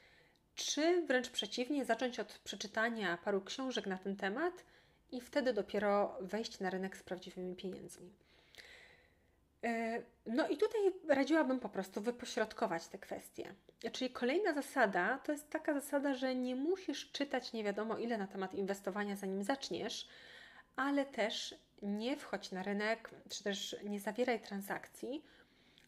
czy 0.56 1.06
wręcz 1.06 1.30
przeciwnie, 1.30 1.86
zacząć 1.86 2.20
od 2.20 2.40
przeczytania 2.40 3.18
paru 3.18 3.42
książek 3.42 3.88
na 3.88 3.98
ten 3.98 4.16
temat 4.16 4.66
i 5.16 5.22
wtedy 5.22 5.54
dopiero 5.54 6.18
wejść 6.22 6.60
na 6.60 6.70
rynek 6.70 6.98
z 6.98 7.04
prawdziwymi 7.04 7.56
pieniędzmi. 7.56 8.14
E, 9.64 10.02
no 10.26 10.48
i 10.48 10.58
tutaj 10.58 10.82
radziłabym 11.08 11.60
po 11.60 11.70
prostu 11.70 12.02
wypośrodkować 12.02 12.88
te 12.88 12.98
kwestie. 12.98 13.54
Czyli 13.92 14.12
kolejna 14.12 14.54
zasada 14.54 15.20
to 15.26 15.32
jest 15.32 15.50
taka 15.50 15.74
zasada, 15.74 16.14
że 16.14 16.36
nie 16.36 16.56
musisz 16.56 17.12
czytać 17.12 17.54
nie 17.54 17.64
wiadomo 17.64 17.98
ile 17.98 18.18
na 18.18 18.28
temat 18.28 18.54
inwestowania, 18.54 19.16
zanim 19.16 19.44
zaczniesz, 19.44 20.08
ale 20.76 21.06
też 21.06 21.56
nie 21.82 22.18
wchodź 22.18 22.52
na 22.52 22.64
rynek, 22.64 23.10
czy 23.30 23.44
też 23.44 23.76
nie 23.84 24.00
zawieraj 24.00 24.42
transakcji, 24.42 25.24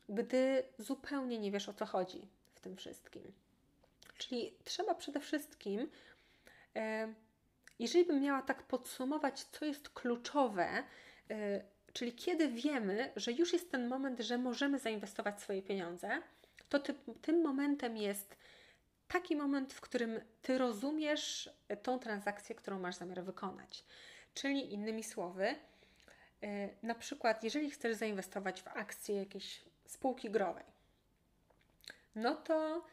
gdy 0.09 0.63
zupełnie 0.77 1.39
nie 1.39 1.51
wiesz 1.51 1.69
o 1.69 1.73
co 1.73 1.85
chodzi 1.85 2.27
w 2.55 2.59
tym 2.59 2.77
wszystkim. 2.77 3.33
Czyli 4.17 4.53
trzeba 4.63 4.95
przede 4.95 5.19
wszystkim, 5.19 5.89
e, 6.75 7.13
jeżeli 7.79 8.05
bym 8.05 8.21
miała 8.21 8.41
tak 8.41 8.63
podsumować, 8.63 9.43
co 9.43 9.65
jest 9.65 9.89
kluczowe, 9.89 10.83
e, 11.29 11.61
czyli 11.93 12.13
kiedy 12.13 12.47
wiemy, 12.47 13.11
że 13.15 13.31
już 13.31 13.53
jest 13.53 13.71
ten 13.71 13.87
moment, 13.87 14.19
że 14.19 14.37
możemy 14.37 14.79
zainwestować 14.79 15.41
swoje 15.41 15.61
pieniądze, 15.61 16.21
to 16.69 16.79
ty, 16.79 16.95
tym 17.21 17.43
momentem 17.43 17.97
jest 17.97 18.37
taki 19.07 19.35
moment, 19.35 19.73
w 19.73 19.81
którym 19.81 20.19
ty 20.41 20.57
rozumiesz 20.57 21.49
tą 21.83 21.99
transakcję, 21.99 22.55
którą 22.55 22.79
masz 22.79 22.95
zamiar 22.95 23.23
wykonać. 23.23 23.83
Czyli 24.33 24.73
innymi 24.73 25.03
słowy, 25.03 25.55
e, 26.43 26.69
na 26.83 26.95
przykład, 26.95 27.43
jeżeli 27.43 27.71
chcesz 27.71 27.95
zainwestować 27.95 28.61
w 28.61 28.67
akcję 28.67 29.15
jakiejś 29.15 29.61
spółki 29.85 30.29
growej, 30.29 30.65
no 32.15 32.35
to 32.35 32.85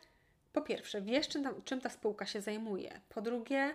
po 0.52 0.62
pierwsze, 0.62 1.02
wiesz, 1.02 1.28
czym 1.28 1.44
ta, 1.44 1.50
czym 1.64 1.80
ta 1.80 1.90
spółka 1.90 2.26
się 2.26 2.40
zajmuje. 2.40 3.00
Po 3.08 3.22
drugie, 3.22 3.74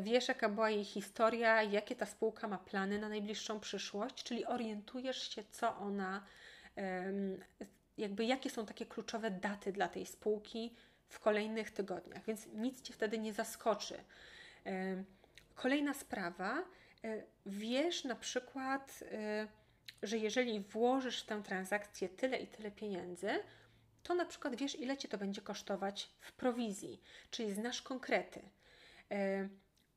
wiesz, 0.00 0.28
jaka 0.28 0.48
była 0.48 0.70
jej 0.70 0.84
historia, 0.84 1.62
jakie 1.62 1.96
ta 1.96 2.06
spółka 2.06 2.48
ma 2.48 2.58
plany 2.58 2.98
na 2.98 3.08
najbliższą 3.08 3.60
przyszłość, 3.60 4.24
czyli 4.24 4.46
orientujesz 4.46 5.34
się, 5.34 5.44
co 5.50 5.76
ona, 5.76 6.26
jakby 7.98 8.24
jakie 8.24 8.50
są 8.50 8.66
takie 8.66 8.86
kluczowe 8.86 9.30
daty 9.30 9.72
dla 9.72 9.88
tej 9.88 10.06
spółki 10.06 10.74
w 11.08 11.20
kolejnych 11.20 11.70
tygodniach, 11.70 12.24
więc 12.24 12.46
nic 12.46 12.82
cię 12.82 12.92
wtedy 12.94 13.18
nie 13.18 13.32
zaskoczy. 13.32 14.04
Kolejna 15.54 15.94
sprawa, 15.94 16.58
e, 17.04 17.22
wiesz 17.46 18.04
na 18.04 18.14
przykład, 18.14 19.04
e, 19.12 19.46
że 20.02 20.18
jeżeli 20.18 20.60
włożysz 20.60 21.22
w 21.22 21.26
tę 21.26 21.42
transakcję 21.42 22.08
tyle 22.08 22.38
i 22.38 22.46
tyle 22.46 22.70
pieniędzy, 22.70 23.30
to 24.02 24.14
na 24.14 24.24
przykład 24.24 24.56
wiesz, 24.56 24.80
ile 24.80 24.96
ci 24.96 25.08
to 25.08 25.18
będzie 25.18 25.40
kosztować 25.40 26.10
w 26.20 26.32
prowizji, 26.32 27.00
czyli 27.30 27.54
znasz 27.54 27.82
konkrety. 27.82 28.42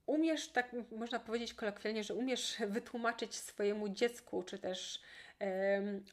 Umiesz, 0.08 0.48
tak 0.48 0.76
można 0.92 1.20
powiedzieć 1.20 1.54
kolokwialnie, 1.54 2.04
że 2.04 2.14
umiesz 2.14 2.58
wytłumaczyć 2.68 3.36
swojemu 3.36 3.90
dziecku, 3.90 4.44
czy 4.44 4.60
też 4.60 5.02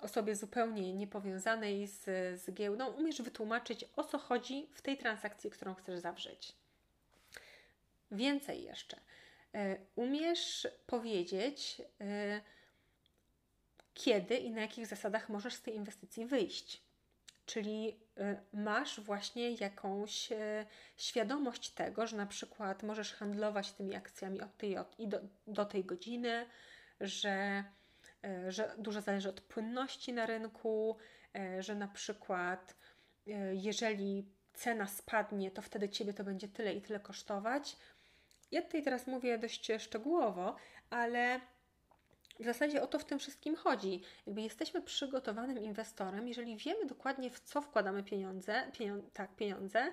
osobie 0.01 0.37
zupełnie 0.37 0.95
niepowiązanej 0.95 1.87
z, 1.87 2.03
z 2.41 2.51
giełdą, 2.51 2.87
umiesz 2.87 3.23
wytłumaczyć, 3.23 3.85
o 3.97 4.05
co 4.05 4.19
chodzi 4.19 4.69
w 4.75 4.83
tej 4.83 4.97
transakcji, 4.97 5.51
którą 5.51 5.75
chcesz 5.75 5.99
zawrzeć. 5.99 6.53
Więcej 8.11 8.63
jeszcze. 8.63 8.97
E, 9.55 9.77
umiesz 9.97 10.69
powiedzieć, 10.87 11.83
e, 12.01 12.41
kiedy 13.95 14.37
i 14.37 14.51
na 14.51 14.61
jakich 14.61 14.87
zasadach 14.87 15.29
możesz 15.29 15.55
z 15.55 15.63
tej 15.63 15.75
inwestycji 15.75 16.27
wyjść. 16.27 16.84
Czyli 17.47 18.01
y, 18.19 18.37
masz 18.53 19.01
właśnie 19.01 19.51
jakąś 19.51 20.33
y, 20.33 20.67
świadomość 20.97 21.71
tego, 21.71 22.07
że 22.07 22.17
na 22.17 22.27
przykład 22.27 22.83
możesz 22.83 23.15
handlować 23.15 23.73
tymi 23.73 23.95
akcjami 23.95 24.41
od 24.41 24.57
tej 24.57 24.77
i 24.99 25.09
do, 25.09 25.21
do 25.47 25.65
tej 25.65 25.85
godziny, 25.85 26.47
że, 27.01 27.65
y, 28.25 28.53
że 28.53 28.75
dużo 28.79 29.01
zależy 29.01 29.29
od 29.29 29.41
płynności 29.41 30.13
na 30.13 30.27
rynku, 30.27 30.97
że 31.59 31.75
na 31.75 31.89
przykład 31.89 32.77
jeżeli 33.53 34.29
cena 34.53 34.87
spadnie, 34.87 35.51
to 35.51 35.63
wtedy 35.63 35.89
ciebie 35.89 36.15
to 36.15 36.25
będzie 36.25 36.49
tyle 36.49 36.75
i 36.75 36.83
tyle 36.83 37.01
kosztować. 37.01 37.77
Ja 38.51 38.63
tutaj 38.63 38.83
teraz 38.83 39.07
mówię 39.07 39.39
dość 39.39 39.73
szczegółowo, 39.79 40.57
ale 40.91 41.41
w 42.41 42.45
zasadzie 42.45 42.83
o 42.83 42.87
to 42.87 42.99
w 42.99 43.05
tym 43.05 43.19
wszystkim 43.19 43.57
chodzi. 43.57 44.03
Jakby 44.27 44.43
jesteśmy 44.43 44.83
przygotowanym 44.83 45.59
inwestorem, 45.59 46.29
jeżeli 46.29 46.57
wiemy 46.57 46.87
dokładnie 46.87 47.31
w 47.31 47.41
co 47.41 47.61
wkładamy 47.63 48.03
pieniądze, 48.03 48.71
tak, 49.13 49.37
pieniądze, 49.37 49.93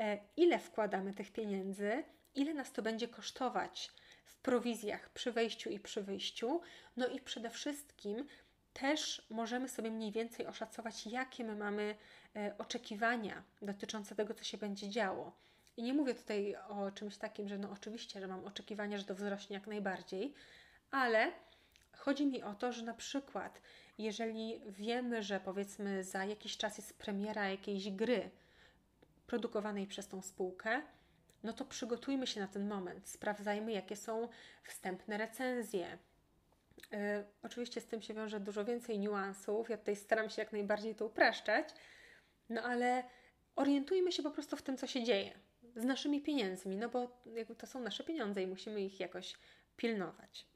e, 0.00 0.18
ile 0.36 0.58
wkładamy 0.58 1.14
tych 1.14 1.32
pieniędzy, 1.32 2.04
ile 2.34 2.54
nas 2.54 2.72
to 2.72 2.82
będzie 2.82 3.08
kosztować 3.08 3.92
w 4.24 4.36
prowizjach 4.36 5.10
przy 5.10 5.32
wejściu 5.32 5.70
i 5.70 5.80
przy 5.80 6.02
wyjściu, 6.02 6.60
no 6.96 7.06
i 7.06 7.20
przede 7.20 7.50
wszystkim 7.50 8.26
też 8.72 9.26
możemy 9.30 9.68
sobie 9.68 9.90
mniej 9.90 10.12
więcej 10.12 10.46
oszacować, 10.46 11.06
jakie 11.06 11.44
my 11.44 11.56
mamy 11.56 11.96
e, 12.36 12.54
oczekiwania 12.58 13.42
dotyczące 13.62 14.14
tego, 14.14 14.34
co 14.34 14.44
się 14.44 14.58
będzie 14.58 14.88
działo. 14.88 15.32
I 15.76 15.82
nie 15.82 15.94
mówię 15.94 16.14
tutaj 16.14 16.56
o 16.68 16.90
czymś 16.90 17.16
takim, 17.16 17.48
że 17.48 17.58
no 17.58 17.70
oczywiście, 17.70 18.20
że 18.20 18.26
mam 18.26 18.44
oczekiwania, 18.44 18.98
że 18.98 19.04
to 19.04 19.14
wzrośnie 19.14 19.54
jak 19.54 19.66
najbardziej, 19.66 20.34
ale 20.90 21.32
Chodzi 22.04 22.26
mi 22.26 22.42
o 22.42 22.54
to, 22.54 22.72
że 22.72 22.82
na 22.82 22.94
przykład, 22.94 23.60
jeżeli 23.98 24.60
wiemy, 24.68 25.22
że 25.22 25.40
powiedzmy 25.40 26.04
za 26.04 26.24
jakiś 26.24 26.56
czas 26.56 26.78
jest 26.78 26.98
premiera 26.98 27.48
jakiejś 27.48 27.90
gry 27.90 28.30
produkowanej 29.26 29.86
przez 29.86 30.08
tą 30.08 30.22
spółkę, 30.22 30.82
no 31.42 31.52
to 31.52 31.64
przygotujmy 31.64 32.26
się 32.26 32.40
na 32.40 32.48
ten 32.48 32.68
moment, 32.68 33.08
sprawdzajmy, 33.08 33.72
jakie 33.72 33.96
są 33.96 34.28
wstępne 34.64 35.18
recenzje. 35.18 35.98
Yy, 36.90 36.98
oczywiście 37.42 37.80
z 37.80 37.86
tym 37.86 38.02
się 38.02 38.14
wiąże 38.14 38.40
dużo 38.40 38.64
więcej 38.64 38.98
niuansów. 38.98 39.70
Ja 39.70 39.76
tutaj 39.76 39.96
staram 39.96 40.30
się 40.30 40.42
jak 40.42 40.52
najbardziej 40.52 40.94
to 40.94 41.06
upraszczać, 41.06 41.68
no 42.48 42.62
ale 42.62 43.04
orientujmy 43.56 44.12
się 44.12 44.22
po 44.22 44.30
prostu 44.30 44.56
w 44.56 44.62
tym, 44.62 44.76
co 44.76 44.86
się 44.86 45.04
dzieje 45.04 45.32
z 45.76 45.84
naszymi 45.84 46.22
pieniędzmi, 46.22 46.76
no 46.76 46.88
bo 46.88 47.22
to 47.58 47.66
są 47.66 47.80
nasze 47.80 48.04
pieniądze 48.04 48.42
i 48.42 48.46
musimy 48.46 48.80
ich 48.80 49.00
jakoś 49.00 49.34
pilnować. 49.76 50.53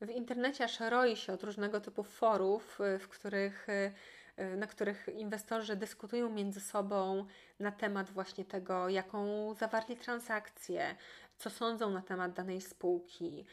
W 0.00 0.10
internecie 0.10 0.64
aż 0.64 0.80
roi 0.80 1.16
się 1.16 1.32
od 1.32 1.42
różnego 1.42 1.80
typu 1.80 2.02
forów, 2.02 2.80
y, 2.80 2.98
w 2.98 3.08
których, 3.08 3.68
y, 3.68 3.92
y, 4.38 4.56
na 4.56 4.66
których 4.66 5.08
inwestorzy 5.08 5.76
dyskutują 5.76 6.30
między 6.30 6.60
sobą 6.60 7.26
na 7.60 7.72
temat 7.72 8.10
właśnie 8.10 8.44
tego, 8.44 8.88
jaką 8.88 9.54
zawarli 9.54 9.96
transakcję, 9.96 10.96
co 11.38 11.50
sądzą 11.50 11.90
na 11.90 12.02
temat 12.02 12.32
danej 12.32 12.60
spółki, 12.60 13.46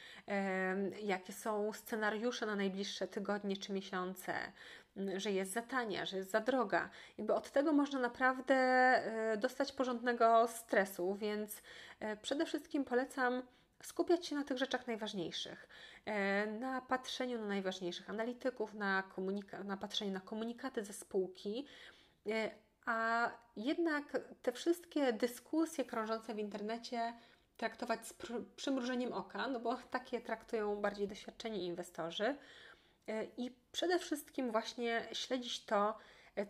jakie 1.01 1.33
są 1.33 1.73
scenariusze 1.73 2.45
na 2.45 2.55
najbliższe 2.55 3.07
tygodnie 3.07 3.57
czy 3.57 3.73
miesiące, 3.73 4.33
że 5.17 5.31
jest 5.31 5.51
za 5.51 5.61
tania, 5.61 6.05
że 6.05 6.17
jest 6.17 6.31
za 6.31 6.39
droga. 6.39 6.89
Jakby 7.17 7.33
od 7.33 7.51
tego 7.51 7.73
można 7.73 7.99
naprawdę 7.99 8.57
dostać 9.37 9.71
porządnego 9.71 10.47
stresu, 10.47 11.15
więc 11.15 11.61
przede 12.21 12.45
wszystkim 12.45 12.85
polecam 12.85 13.43
skupiać 13.83 14.27
się 14.27 14.35
na 14.35 14.43
tych 14.43 14.57
rzeczach 14.57 14.87
najważniejszych, 14.87 15.67
na 16.59 16.81
patrzeniu 16.81 17.39
na 17.39 17.45
najważniejszych 17.45 18.09
analityków, 18.09 18.73
na, 18.73 19.03
komunika- 19.15 19.65
na 19.65 19.77
patrzeniu 19.77 20.11
na 20.11 20.19
komunikaty 20.19 20.83
ze 20.83 20.93
spółki, 20.93 21.65
e, 22.29 22.51
a 22.85 23.31
jednak 23.55 24.17
te 24.41 24.51
wszystkie 24.51 25.13
dyskusje 25.13 25.85
krążące 25.85 26.35
w 26.35 26.39
internecie 26.39 27.13
traktować 27.57 28.07
z 28.07 28.13
przymrużeniem 28.55 29.13
oka, 29.13 29.47
no 29.47 29.59
bo 29.59 29.75
takie 29.75 30.21
traktują 30.21 30.75
bardziej 30.75 31.07
doświadczeni 31.07 31.65
inwestorzy 31.65 32.37
e, 33.07 33.25
i 33.37 33.51
przede 33.71 33.99
wszystkim 33.99 34.51
właśnie 34.51 35.07
śledzić 35.13 35.65
to, 35.65 35.97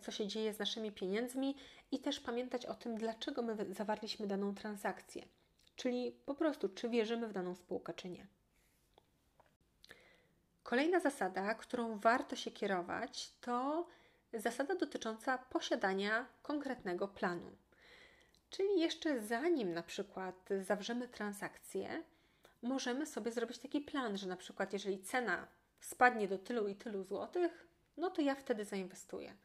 co 0.00 0.10
się 0.10 0.26
dzieje 0.26 0.54
z 0.54 0.58
naszymi 0.58 0.92
pieniędzmi 0.92 1.56
i 1.90 1.98
też 1.98 2.20
pamiętać 2.20 2.66
o 2.66 2.74
tym, 2.74 2.96
dlaczego 2.96 3.42
my 3.42 3.56
zawarliśmy 3.74 4.26
daną 4.26 4.54
transakcję 4.54 5.22
czyli 5.76 6.12
po 6.26 6.34
prostu, 6.34 6.68
czy 6.68 6.88
wierzymy 6.88 7.28
w 7.28 7.32
daną 7.32 7.54
spółkę, 7.54 7.94
czy 7.94 8.08
nie. 8.08 8.26
Kolejna 10.66 11.00
zasada, 11.00 11.54
którą 11.54 11.98
warto 11.98 12.36
się 12.36 12.50
kierować, 12.50 13.32
to 13.40 13.86
zasada 14.32 14.74
dotycząca 14.74 15.38
posiadania 15.38 16.26
konkretnego 16.42 17.08
planu. 17.08 17.56
Czyli 18.50 18.80
jeszcze 18.80 19.20
zanim 19.20 19.72
na 19.72 19.82
przykład 19.82 20.48
zawrzemy 20.60 21.08
transakcję, 21.08 22.02
możemy 22.62 23.06
sobie 23.06 23.32
zrobić 23.32 23.58
taki 23.58 23.80
plan, 23.80 24.18
że 24.18 24.26
na 24.26 24.36
przykład 24.36 24.72
jeżeli 24.72 24.98
cena 24.98 25.46
spadnie 25.80 26.28
do 26.28 26.38
tylu 26.38 26.68
i 26.68 26.74
tylu 26.74 27.04
złotych, 27.04 27.66
no 27.96 28.10
to 28.10 28.22
ja 28.22 28.34
wtedy 28.34 28.64
zainwestuję. 28.64 29.36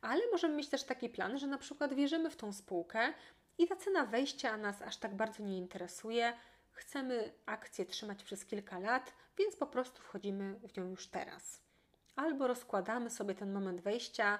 Ale 0.00 0.22
możemy 0.32 0.56
mieć 0.56 0.68
też 0.68 0.84
taki 0.84 1.08
plan, 1.08 1.38
że 1.38 1.46
na 1.46 1.58
przykład 1.58 1.94
wierzymy 1.94 2.30
w 2.30 2.36
tą 2.36 2.52
spółkę 2.52 3.12
i 3.58 3.68
ta 3.68 3.76
cena 3.76 4.06
wejścia 4.06 4.56
nas 4.56 4.82
aż 4.82 4.96
tak 4.96 5.14
bardzo 5.14 5.42
nie 5.42 5.58
interesuje. 5.58 6.32
Chcemy 6.72 7.32
akcję 7.46 7.86
trzymać 7.86 8.24
przez 8.24 8.44
kilka 8.44 8.78
lat, 8.78 9.12
więc 9.38 9.56
po 9.56 9.66
prostu 9.66 10.02
wchodzimy 10.02 10.54
w 10.68 10.76
nią 10.76 10.88
już 10.90 11.06
teraz. 11.06 11.60
Albo 12.16 12.46
rozkładamy 12.46 13.10
sobie 13.10 13.34
ten 13.34 13.52
moment 13.52 13.80
wejścia 13.80 14.38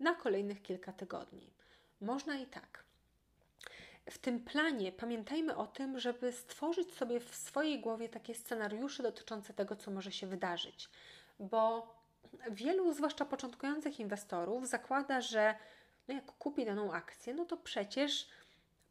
na 0.00 0.14
kolejnych 0.14 0.62
kilka 0.62 0.92
tygodni. 0.92 1.50
Można 2.00 2.36
i 2.36 2.46
tak. 2.46 2.84
W 4.10 4.18
tym 4.18 4.40
planie 4.40 4.92
pamiętajmy 4.92 5.56
o 5.56 5.66
tym, 5.66 5.98
żeby 5.98 6.32
stworzyć 6.32 6.94
sobie 6.94 7.20
w 7.20 7.34
swojej 7.34 7.80
głowie 7.80 8.08
takie 8.08 8.34
scenariusze 8.34 9.02
dotyczące 9.02 9.54
tego, 9.54 9.76
co 9.76 9.90
może 9.90 10.12
się 10.12 10.26
wydarzyć, 10.26 10.90
bo 11.38 11.94
wielu, 12.50 12.92
zwłaszcza 12.92 13.24
początkujących 13.24 14.00
inwestorów, 14.00 14.68
zakłada, 14.68 15.20
że 15.20 15.54
no 16.08 16.14
jak 16.14 16.26
kupi 16.26 16.64
daną 16.64 16.92
akcję, 16.92 17.34
no 17.34 17.44
to 17.44 17.56
przecież 17.56 18.28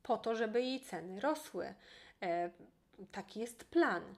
po 0.03 0.17
to, 0.17 0.35
żeby 0.35 0.61
jej 0.61 0.81
ceny 0.81 1.19
rosły. 1.19 1.73
E, 2.21 2.49
taki 3.11 3.39
jest 3.39 3.63
plan. 3.63 4.15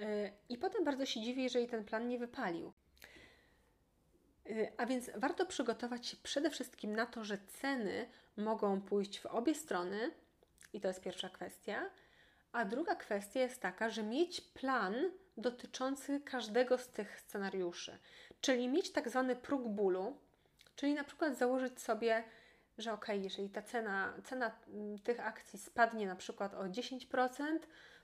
E, 0.00 0.32
I 0.48 0.58
potem 0.58 0.84
bardzo 0.84 1.06
się 1.06 1.20
dziwi, 1.20 1.42
jeżeli 1.42 1.68
ten 1.68 1.84
plan 1.84 2.08
nie 2.08 2.18
wypalił. 2.18 2.72
E, 4.50 4.72
a 4.76 4.86
więc 4.86 5.10
warto 5.16 5.46
przygotować 5.46 6.06
się 6.06 6.16
przede 6.22 6.50
wszystkim 6.50 6.96
na 6.96 7.06
to, 7.06 7.24
że 7.24 7.38
ceny 7.38 8.08
mogą 8.36 8.80
pójść 8.80 9.20
w 9.20 9.26
obie 9.26 9.54
strony, 9.54 10.10
i 10.72 10.80
to 10.80 10.88
jest 10.88 11.00
pierwsza 11.00 11.28
kwestia. 11.28 11.90
A 12.52 12.64
druga 12.64 12.94
kwestia 12.94 13.40
jest 13.40 13.60
taka, 13.60 13.90
że 13.90 14.02
mieć 14.02 14.40
plan 14.40 14.94
dotyczący 15.36 16.20
każdego 16.20 16.78
z 16.78 16.88
tych 16.88 17.20
scenariuszy, 17.20 17.98
czyli 18.40 18.68
mieć 18.68 18.92
tak 18.92 19.08
zwany 19.08 19.36
próg 19.36 19.68
bólu, 19.68 20.16
czyli 20.76 20.94
na 20.94 21.04
przykład 21.04 21.38
założyć 21.38 21.80
sobie, 21.80 22.24
że 22.78 22.92
ok, 22.92 23.06
jeżeli 23.08 23.50
ta 23.50 23.62
cena, 23.62 24.14
cena 24.24 24.56
mm, 24.68 24.98
tych 24.98 25.20
akcji 25.20 25.58
spadnie 25.58 26.06
na 26.06 26.16
przykład 26.16 26.54
o 26.54 26.64
10%, 26.64 27.58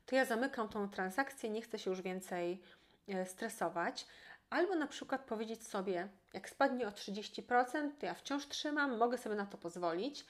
to 0.07 0.17
ja 0.17 0.25
zamykam 0.25 0.69
tą 0.69 0.89
transakcję, 0.89 1.51
nie 1.51 1.63
chcę 1.63 1.79
się 1.79 1.91
już 1.91 2.03
więcej 2.03 2.61
e, 3.09 3.27
stresować. 3.27 4.07
Albo 4.51 4.75
na 4.75 4.87
przykład 4.87 5.25
powiedzieć 5.25 5.67
sobie, 5.67 6.09
jak 6.35 6.51
spadnie 6.51 6.89
o 6.89 6.91
30%, 6.91 7.91
to 7.99 8.07
ja 8.07 8.15
wciąż 8.15 8.49
trzymam, 8.49 8.99
mogę 8.99 9.19
sobie 9.19 9.37
na 9.37 9.47
to 9.47 9.59
pozwolić. 9.59 10.25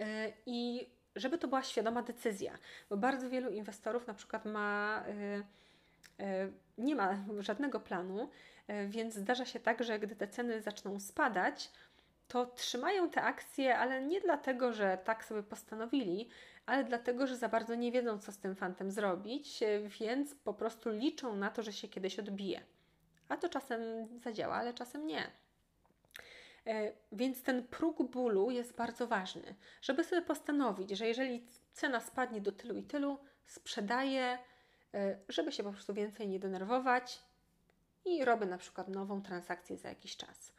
E, 0.00 0.32
I 0.46 0.88
żeby 1.16 1.38
to 1.38 1.48
była 1.48 1.62
świadoma 1.62 2.02
decyzja, 2.02 2.58
bo 2.90 2.96
bardzo 2.96 3.30
wielu 3.30 3.50
inwestorów 3.50 4.06
na 4.06 4.14
przykład 4.14 4.44
ma, 4.44 5.04
y, 5.08 5.42
nie 6.78 6.94
ma 6.94 7.24
żadnego 7.38 7.80
planu, 7.80 8.30
więc 8.86 9.14
zdarza 9.14 9.44
się 9.44 9.60
tak, 9.60 9.84
że 9.84 9.98
gdy 9.98 10.16
te 10.16 10.28
ceny 10.28 10.62
zaczną 10.62 11.00
spadać, 11.00 11.70
to 12.28 12.46
trzymają 12.46 13.10
te 13.10 13.22
akcje, 13.22 13.78
ale 13.78 14.02
nie 14.04 14.20
dlatego, 14.20 14.72
że 14.72 14.98
tak 15.04 15.24
sobie 15.24 15.42
postanowili, 15.42 16.28
ale 16.66 16.84
dlatego, 16.84 17.26
że 17.26 17.36
za 17.36 17.48
bardzo 17.48 17.74
nie 17.74 17.92
wiedzą, 17.92 18.18
co 18.18 18.32
z 18.32 18.38
tym 18.38 18.54
fantem 18.54 18.90
zrobić, 18.90 19.60
więc 20.00 20.34
po 20.34 20.54
prostu 20.54 20.90
liczą 20.90 21.36
na 21.36 21.50
to, 21.50 21.62
że 21.62 21.72
się 21.72 21.88
kiedyś 21.88 22.18
odbije. 22.18 22.62
A 23.28 23.36
to 23.36 23.48
czasem 23.48 23.80
zadziała, 24.18 24.54
ale 24.54 24.74
czasem 24.74 25.06
nie. 25.06 25.30
E, 26.66 26.92
więc 27.12 27.42
ten 27.42 27.66
próg 27.66 28.10
bólu 28.10 28.50
jest 28.50 28.76
bardzo 28.76 29.06
ważny, 29.06 29.54
żeby 29.82 30.04
sobie 30.04 30.22
postanowić, 30.22 30.90
że 30.90 31.06
jeżeli 31.06 31.46
cena 31.72 32.00
spadnie 32.00 32.40
do 32.40 32.52
tylu 32.52 32.76
i 32.76 32.82
tylu, 32.82 33.18
sprzedaję, 33.46 34.38
e, 34.94 35.18
żeby 35.28 35.52
się 35.52 35.62
po 35.62 35.72
prostu 35.72 35.94
więcej 35.94 36.28
nie 36.28 36.38
denerwować 36.38 37.22
i 38.04 38.24
robię 38.24 38.46
na 38.46 38.58
przykład 38.58 38.88
nową 38.88 39.22
transakcję 39.22 39.76
za 39.76 39.88
jakiś 39.88 40.16
czas. 40.16 40.52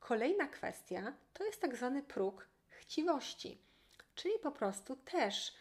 Kolejna 0.00 0.46
kwestia 0.46 1.12
to 1.32 1.44
jest 1.44 1.60
tak 1.60 1.76
zwany 1.76 2.02
próg 2.02 2.48
chciwości, 2.68 3.58
czyli 4.22 4.34
po 4.42 4.50
prostu 4.50 4.96
też 4.96 5.54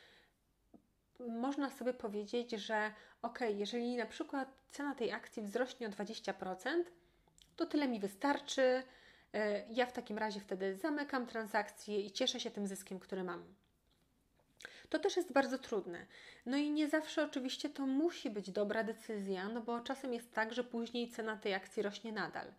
można 1.20 1.70
sobie 1.70 1.94
powiedzieć, 1.94 2.52
że 2.52 2.92
ok, 3.22 3.40
jeżeli 3.56 3.98
na 3.98 4.06
przykład 4.06 4.50
cena 4.72 4.96
tej 4.96 5.12
akcji 5.12 5.44
wzrośnie 5.44 5.88
o 5.88 5.90
20%, 5.90 6.84
to 7.56 7.66
tyle 7.66 7.88
mi 7.88 8.00
wystarczy, 8.00 8.84
E, 9.34 9.64
ja 9.70 9.86
w 9.86 9.94
takim 9.94 10.18
razie 10.18 10.40
wtedy 10.40 10.76
zamykam 10.76 11.28
transakcję 11.28 12.02
i 12.02 12.12
cieszę 12.12 12.40
się 12.40 12.52
tym 12.52 12.68
zyskiem, 12.68 13.00
który 13.00 13.24
mam. 13.24 13.44
To 14.90 15.00
też 15.00 15.18
jest 15.18 15.34
bardzo 15.34 15.58
trudne. 15.58 16.06
No 16.46 16.58
i 16.58 16.72
nie 16.72 16.90
zawsze 16.90 17.24
oczywiście 17.24 17.70
to 17.70 17.88
musi 17.88 18.30
być 18.30 18.52
dobra 18.52 18.84
decyzja, 18.84 19.50
no 19.50 19.62
bo 19.62 19.80
czasem 19.80 20.14
jest 20.14 20.34
tak, 20.34 20.54
że 20.54 20.64
później 20.64 21.10
cena 21.10 21.38
tej 21.38 21.54
akcji 21.54 21.84
rośnie 21.84 22.12
nadal. 22.12 22.54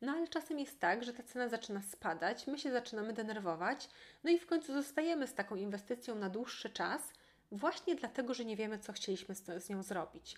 No 0.00 0.12
ale 0.12 0.28
czasem 0.28 0.58
jest 0.58 0.80
tak, 0.80 1.04
że 1.04 1.12
ta 1.12 1.22
cena 1.22 1.48
zaczyna 1.48 1.82
spadać, 1.82 2.46
my 2.46 2.58
się 2.58 2.72
zaczynamy 2.72 3.12
denerwować, 3.12 3.88
no 4.24 4.30
i 4.30 4.38
w 4.38 4.46
końcu 4.46 4.72
zostajemy 4.72 5.26
z 5.26 5.34
taką 5.34 5.56
inwestycją 5.56 6.14
na 6.14 6.30
dłuższy 6.30 6.70
czas, 6.70 7.12
właśnie 7.52 7.94
dlatego, 7.94 8.34
że 8.34 8.44
nie 8.44 8.56
wiemy, 8.56 8.78
co 8.78 8.92
chcieliśmy 8.92 9.34
z, 9.34 9.68
nią 9.68 9.82
zrobić. 9.82 10.36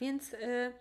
Więc. 0.00 0.32
Yy, 0.32 0.72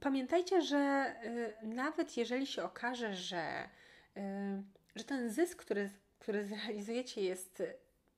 pamiętajcie, 0.00 0.62
że 0.62 1.14
y, 1.62 1.66
nawet 1.66 2.16
jeżeli 2.16 2.46
się 2.46 2.62
okaże, 2.64 3.14
że, 3.14 3.68
y, 4.16 4.20
że 4.96 5.04
ten 5.04 5.30
zysk, 5.30 5.58
który, 5.58 5.90
który 6.18 6.46
zrealizujecie, 6.46 7.22
jest 7.22 7.62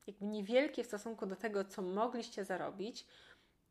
jakby 0.07 0.27
niewielki 0.27 0.85
w 0.85 0.87
stosunku 0.87 1.27
do 1.27 1.37
tego, 1.37 1.65
co 1.65 1.83
mogliście 1.83 2.45
zarobić, 2.45 3.07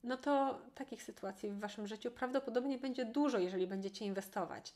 no 0.08 0.18
to 0.18 0.62
takich 0.76 1.04
sytuacji 1.04 1.50
w 1.50 1.60
Waszym 1.60 1.88
życiu 1.88 2.12
prawdopodobnie 2.12 2.78
będzie 2.78 3.06
dużo, 3.06 3.40
jeżeli 3.40 3.68
będziecie 3.68 4.06
inwestować. 4.06 4.74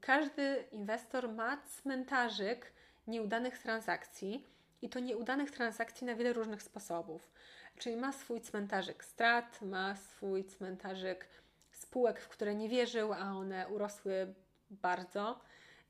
Każdy 0.00 0.64
inwestor 0.72 1.32
ma 1.32 1.56
cmentarzyk 1.56 2.72
nieudanych 3.06 3.58
transakcji 3.58 4.44
i 4.82 4.88
to 4.88 5.00
nieudanych 5.00 5.50
transakcji 5.50 6.06
na 6.06 6.14
wiele 6.14 6.32
różnych 6.32 6.62
sposobów. 6.62 7.30
Czyli 7.78 7.96
ma 7.96 8.12
swój 8.12 8.40
cmentarzyk 8.40 9.04
strat, 9.04 9.62
ma 9.62 9.96
swój 9.96 10.44
cmentarzyk 10.44 11.28
spółek, 11.72 12.20
w 12.20 12.28
które 12.28 12.54
nie 12.54 12.68
wierzył, 12.68 13.12
a 13.12 13.32
one 13.32 13.68
urosły 13.68 14.34
bardzo. 14.70 15.40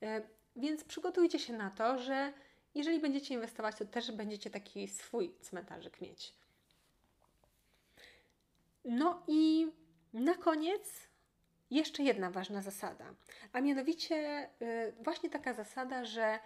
E, 0.01 0.21
więc 0.55 0.83
przygotujcie 0.83 1.39
się 1.39 1.53
na 1.53 1.69
to, 1.69 1.97
że 1.97 2.33
jeżeli 2.75 2.99
będziecie 2.99 3.33
inwestować, 3.33 3.75
to 3.75 3.85
też 3.85 4.11
będziecie 4.11 4.49
taki 4.49 4.87
swój 4.87 5.35
cmentarzyk 5.41 6.01
mieć. 6.01 6.38
No 8.85 9.23
i 9.27 9.71
na 10.13 10.35
koniec 10.35 11.09
jeszcze 11.71 12.03
jedna 12.03 12.31
ważna 12.31 12.61
zasada, 12.61 13.05
a 13.53 13.61
mianowicie 13.61 14.15
e, 14.15 14.91
właśnie 14.91 15.29
taka 15.29 15.53
zasada, 15.53 16.05
że 16.05 16.39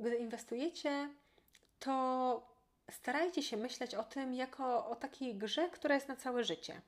gdy 0.00 0.16
inwestujecie, 0.16 1.08
to 1.78 2.52
starajcie 2.90 3.42
się 3.42 3.56
myśleć 3.56 3.94
o 3.94 4.04
tym 4.04 4.34
jako 4.34 4.86
o 4.86 4.96
takiej 4.96 5.34
grze, 5.34 5.68
która 5.68 5.94
jest 5.94 6.08
na 6.08 6.16
całe 6.16 6.44
życie. 6.44 6.80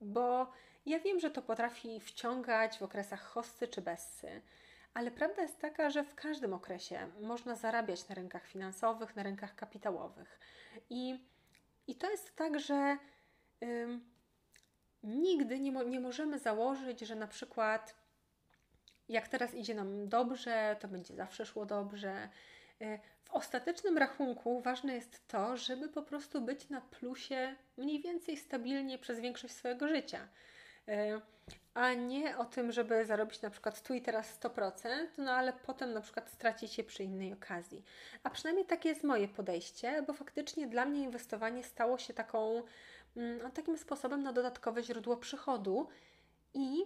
Bo 0.00 0.52
ja 0.86 0.98
wiem, 0.98 1.20
że 1.20 1.30
to 1.30 1.42
potrafi 1.42 2.00
wciągać 2.00 2.78
w 2.78 2.82
okresach 2.82 3.22
hossy 3.22 3.68
czy 3.68 3.82
bessy, 3.82 4.42
ale 4.94 5.10
prawda 5.10 5.42
jest 5.42 5.58
taka, 5.60 5.90
że 5.90 6.04
w 6.04 6.14
każdym 6.14 6.54
okresie 6.54 7.10
można 7.20 7.54
zarabiać 7.54 8.08
na 8.08 8.14
rynkach 8.14 8.46
finansowych, 8.46 9.16
na 9.16 9.22
rynkach 9.22 9.54
kapitałowych. 9.54 10.40
I, 10.90 11.24
i 11.86 11.94
to 11.94 12.10
jest 12.10 12.36
tak, 12.36 12.60
że 12.60 12.98
ym, 13.62 14.04
nigdy 15.02 15.60
nie, 15.60 15.72
mo 15.72 15.82
nie 15.82 16.00
możemy 16.00 16.38
założyć, 16.38 17.00
że 17.00 17.14
na 17.16 17.26
przykład 17.26 17.94
jak 19.08 19.28
teraz 19.28 19.54
idzie 19.54 19.74
nam 19.74 20.08
dobrze, 20.08 20.76
to 20.80 20.88
będzie 20.88 21.14
zawsze 21.14 21.46
szło 21.46 21.66
dobrze. 21.66 22.28
Y, 22.82 22.98
w 23.24 23.30
ostatecznym 23.30 23.98
rachunku 23.98 24.60
ważne 24.60 24.94
jest 24.94 25.28
to, 25.28 25.56
żeby 25.56 25.88
po 25.88 26.02
prostu 26.02 26.40
być 26.40 26.68
na 26.68 26.80
plusie 26.80 27.56
mniej 27.76 28.00
więcej 28.00 28.36
stabilnie 28.36 28.98
przez 28.98 29.20
większość 29.20 29.54
swojego 29.54 29.88
życia. 29.88 30.28
E, 30.88 31.20
a 31.74 31.94
nie 31.94 32.38
o 32.38 32.44
tym, 32.44 32.72
żeby 32.72 33.06
zarobić 33.06 33.42
na 33.42 33.50
przykład 33.50 33.82
tu 33.82 33.94
i 33.94 34.02
teraz 34.02 34.40
100%, 34.40 34.88
no 35.18 35.32
ale 35.32 35.52
potem 35.52 35.92
na 35.92 36.00
przykład 36.00 36.30
stracić 36.30 36.78
je 36.78 36.84
przy 36.84 37.04
innej 37.04 37.32
okazji. 37.32 37.84
A 38.22 38.30
przynajmniej 38.30 38.66
takie 38.66 38.88
jest 38.88 39.04
moje 39.04 39.28
podejście, 39.28 40.02
bo 40.06 40.12
faktycznie 40.12 40.66
dla 40.66 40.84
mnie 40.84 41.02
inwestowanie 41.02 41.64
stało 41.64 41.98
się 41.98 42.14
taką, 42.14 42.62
mm, 43.16 43.50
takim 43.50 43.78
sposobem 43.78 44.22
na 44.22 44.32
dodatkowe 44.32 44.82
źródło 44.82 45.16
przychodu. 45.16 45.88
I 46.54 46.82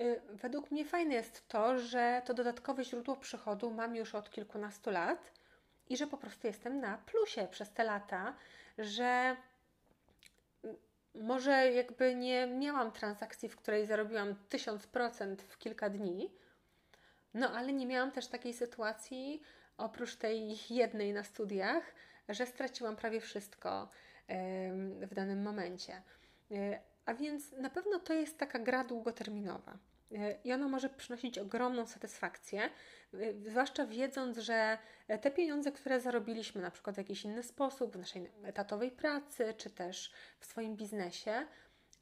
y, 0.00 0.20
według 0.30 0.70
mnie 0.70 0.84
fajne 0.84 1.14
jest 1.14 1.48
to, 1.48 1.78
że 1.78 2.22
to 2.24 2.34
dodatkowe 2.34 2.84
źródło 2.84 3.16
przychodu 3.16 3.70
mam 3.70 3.96
już 3.96 4.14
od 4.14 4.30
kilkunastu 4.30 4.90
lat 4.90 5.32
i 5.88 5.96
że 5.96 6.06
po 6.06 6.16
prostu 6.16 6.46
jestem 6.46 6.80
na 6.80 6.98
plusie 6.98 7.48
przez 7.50 7.70
te 7.70 7.84
lata, 7.84 8.34
że 8.78 9.36
może 11.14 11.72
jakby 11.72 12.14
nie 12.14 12.46
miałam 12.46 12.92
transakcji, 12.92 13.48
w 13.48 13.56
której 13.56 13.86
zarobiłam 13.86 14.34
1000% 14.50 15.36
w 15.36 15.58
kilka 15.58 15.90
dni, 15.90 16.30
no 17.34 17.50
ale 17.50 17.72
nie 17.72 17.86
miałam 17.86 18.12
też 18.12 18.26
takiej 18.26 18.54
sytuacji, 18.54 19.42
oprócz 19.76 20.16
tej 20.16 20.58
jednej 20.70 21.12
na 21.12 21.24
studiach, 21.24 21.94
że 22.28 22.46
straciłam 22.46 22.96
prawie 22.96 23.20
wszystko 23.20 23.88
w 25.00 25.14
danym 25.14 25.42
momencie. 25.42 26.02
A 27.06 27.14
więc 27.14 27.52
na 27.52 27.70
pewno 27.70 27.98
to 27.98 28.12
jest 28.12 28.38
taka 28.38 28.58
gra 28.58 28.84
długoterminowa. 28.84 29.78
I 30.44 30.52
ona 30.52 30.68
może 30.68 30.88
przynosić 30.88 31.38
ogromną 31.38 31.86
satysfakcję, 31.86 32.70
zwłaszcza 33.46 33.86
wiedząc, 33.86 34.38
że 34.38 34.78
te 35.20 35.30
pieniądze, 35.30 35.72
które 35.72 36.00
zarobiliśmy 36.00 36.62
na 36.62 36.70
przykład 36.70 36.96
w 36.96 36.98
jakiś 36.98 37.24
inny 37.24 37.42
sposób, 37.42 37.92
w 37.92 37.98
naszej 37.98 38.30
etatowej 38.42 38.90
pracy, 38.90 39.54
czy 39.56 39.70
też 39.70 40.12
w 40.38 40.46
swoim 40.46 40.76
biznesie, 40.76 41.46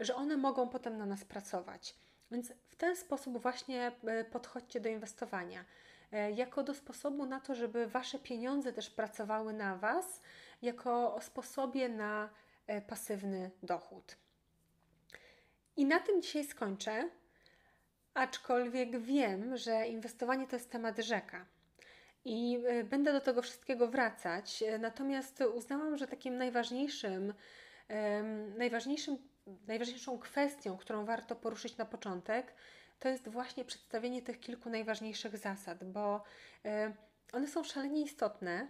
że 0.01 0.15
one 0.15 0.37
mogą 0.37 0.69
potem 0.69 0.99
na 0.99 1.07
nas 1.07 1.25
pracować. 1.25 1.95
Więc 2.31 2.53
w 2.69 2.77
ten 2.77 2.97
sposób 2.97 3.39
właśnie 3.39 3.93
e, 4.05 4.25
podchodźcie 4.25 4.81
do 4.81 4.89
inwestowania. 4.89 5.65
E, 6.13 6.31
jako 6.31 6.63
do 6.63 6.75
sposobu 6.75 7.27
na 7.27 7.41
to, 7.41 7.55
żeby 7.55 7.87
Wasze 7.87 8.19
pieniądze 8.19 8.73
też 8.73 8.91
pracowały 8.91 9.53
na 9.53 9.77
Was, 9.77 10.21
jako 10.63 11.15
o 11.15 11.21
sposobie 11.21 11.89
na 11.89 12.29
e, 12.67 12.81
pasywny 12.81 13.51
dochód. 13.63 14.17
I 15.77 15.85
na 15.85 16.01
tym 16.01 16.23
dzisiaj 16.23 16.45
skończę, 16.45 17.09
aczkolwiek 18.15 19.01
wiem, 19.01 19.57
że 19.57 19.87
inwestowanie 19.87 20.47
to 20.47 20.57
jest 20.57 20.71
temat 20.71 20.99
rzeka. 20.99 21.47
I 22.25 22.59
będę 22.85 23.13
do 23.13 23.21
tego 23.21 23.43
wszystkiego 23.43 23.89
wracać. 23.89 24.65
Natomiast 24.79 25.41
uznałam, 25.55 25.99
że 25.99 26.07
takim 26.07 26.39
najważniejszym, 26.39 27.35
najważniejszym 28.57 29.19
najważniejszą 29.47 30.19
kwestią, 30.19 30.77
którą 30.77 31.05
warto 31.05 31.37
poruszyć 31.37 31.77
na 31.77 31.85
początek, 31.85 32.55
to 32.99 33.09
jest 33.09 33.29
właśnie 33.29 33.65
przedstawienie 33.65 34.23
tych 34.23 34.41
kilku 34.41 34.71
najważniejszych 34.71 35.39
zasad, 35.39 35.85
bo 35.85 36.25
e, 36.65 36.93
one 37.33 37.49
są 37.49 37.65
szalenie 37.65 38.03
istotne, 38.03 38.53
e, 38.61 38.69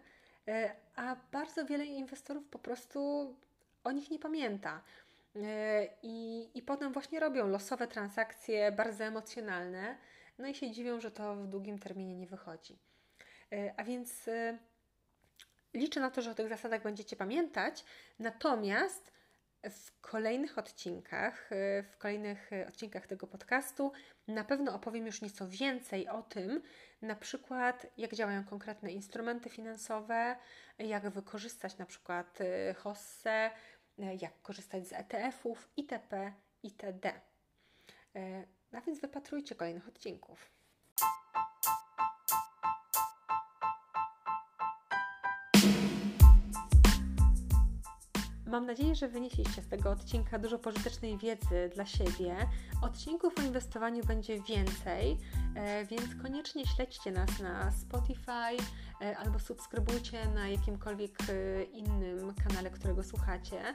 a 0.97 1.17
bardzo 1.33 1.65
wiele 1.65 1.85
inwestorów 1.85 2.49
po 2.49 2.59
prostu 2.59 3.01
o 3.85 3.93
nich 3.93 4.11
nie 4.11 4.19
pamięta. 4.19 4.83
E, 5.37 5.89
I, 6.03 6.49
I 6.55 6.63
potem 6.63 6.93
właśnie 6.93 7.21
robią 7.21 7.49
losowe 7.49 7.89
transakcje, 7.89 8.73
bardzo 8.73 9.05
emocjonalne, 9.05 9.97
no 10.39 10.49
i 10.49 10.55
się 10.55 10.71
dziwią, 10.71 11.01
że 11.01 11.11
to 11.11 11.37
w 11.37 11.47
długim 11.47 11.79
terminie 11.79 12.17
nie 12.17 12.27
wychodzi. 12.27 12.79
A 13.77 13.85
więc 13.85 14.29
liczę 15.75 16.01
na 16.01 16.11
to, 16.11 16.23
że 16.23 16.31
o 16.31 16.35
tych 16.35 16.49
zasadach 16.49 16.83
będziecie 16.83 17.17
pamiętać, 17.17 17.85
natomiast 18.19 19.13
w 19.71 20.01
kolejnych 20.01 20.59
odcinkach, 20.59 21.53
y, 21.53 21.83
w 21.83 21.99
kolejnych 21.99 22.53
y, 22.53 22.67
odcinkach 22.69 23.07
tego 23.07 23.27
podcastu 23.27 23.93
na 24.29 24.45
pewno 24.45 24.75
opowiem 24.75 25.07
już 25.07 25.23
nieco 25.23 25.49
więcej 25.49 26.09
o 26.09 26.23
tym, 26.23 26.63
na 27.03 27.17
przykład 27.17 27.87
jak 27.97 28.15
działają 28.15 28.45
konkretne 28.45 28.93
instrumenty 28.93 29.51
finansowe, 29.51 30.37
jak 30.79 31.11
wykorzystać 31.11 31.79
na 31.79 31.87
przykład 31.87 32.41
y, 32.41 32.75
hossę, 32.75 33.51
jak 34.21 34.43
korzystać 34.43 34.89
z 34.89 34.93
ETF-ów 34.93 35.69
itp. 35.77 36.33
itd. 36.63 37.13
A 38.73 38.81
więc 38.81 39.01
wypatrujcie 39.01 39.55
kolejnych 39.55 39.89
odcinków. 39.89 40.51
Mam 48.53 48.67
nadzieję, 48.67 48.95
że 48.95 49.09
wynieśliście 49.09 49.63
z 49.63 49.69
tego 49.69 49.91
odcinka 49.91 50.39
dużo 50.39 50.59
pożytecznej 50.59 51.19
wiedzy 51.19 51.71
dla 51.75 51.87
siebie. 51.87 52.37
Odcinków 52.83 53.39
o 53.39 53.43
inwestowaniu 53.43 54.05
będzie 54.05 54.43
więcej, 54.43 55.19
e, 55.55 55.85
więc 55.85 56.15
koniecznie 56.23 56.67
śledźcie 56.67 57.11
nas 57.11 57.39
na 57.41 57.73
Spotify 57.73 58.57
e, 59.01 59.17
albo 59.19 59.39
subskrybujcie 59.39 60.29
na 60.29 60.49
jakimkolwiek 60.49 61.19
e, 61.21 61.63
innym 61.63 62.35
kanale, 62.49 62.71
którego 62.71 63.03
słuchacie. 63.03 63.75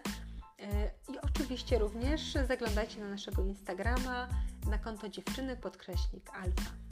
I 1.09 1.19
oczywiście 1.21 1.79
również 1.79 2.33
zaglądajcie 2.47 2.99
na 2.99 3.09
naszego 3.09 3.43
Instagrama 3.43 4.27
na 4.69 4.77
konto 4.77 5.09
dziewczyny 5.09 5.57
podkreśnik 5.57 6.29
alfa. 6.29 6.86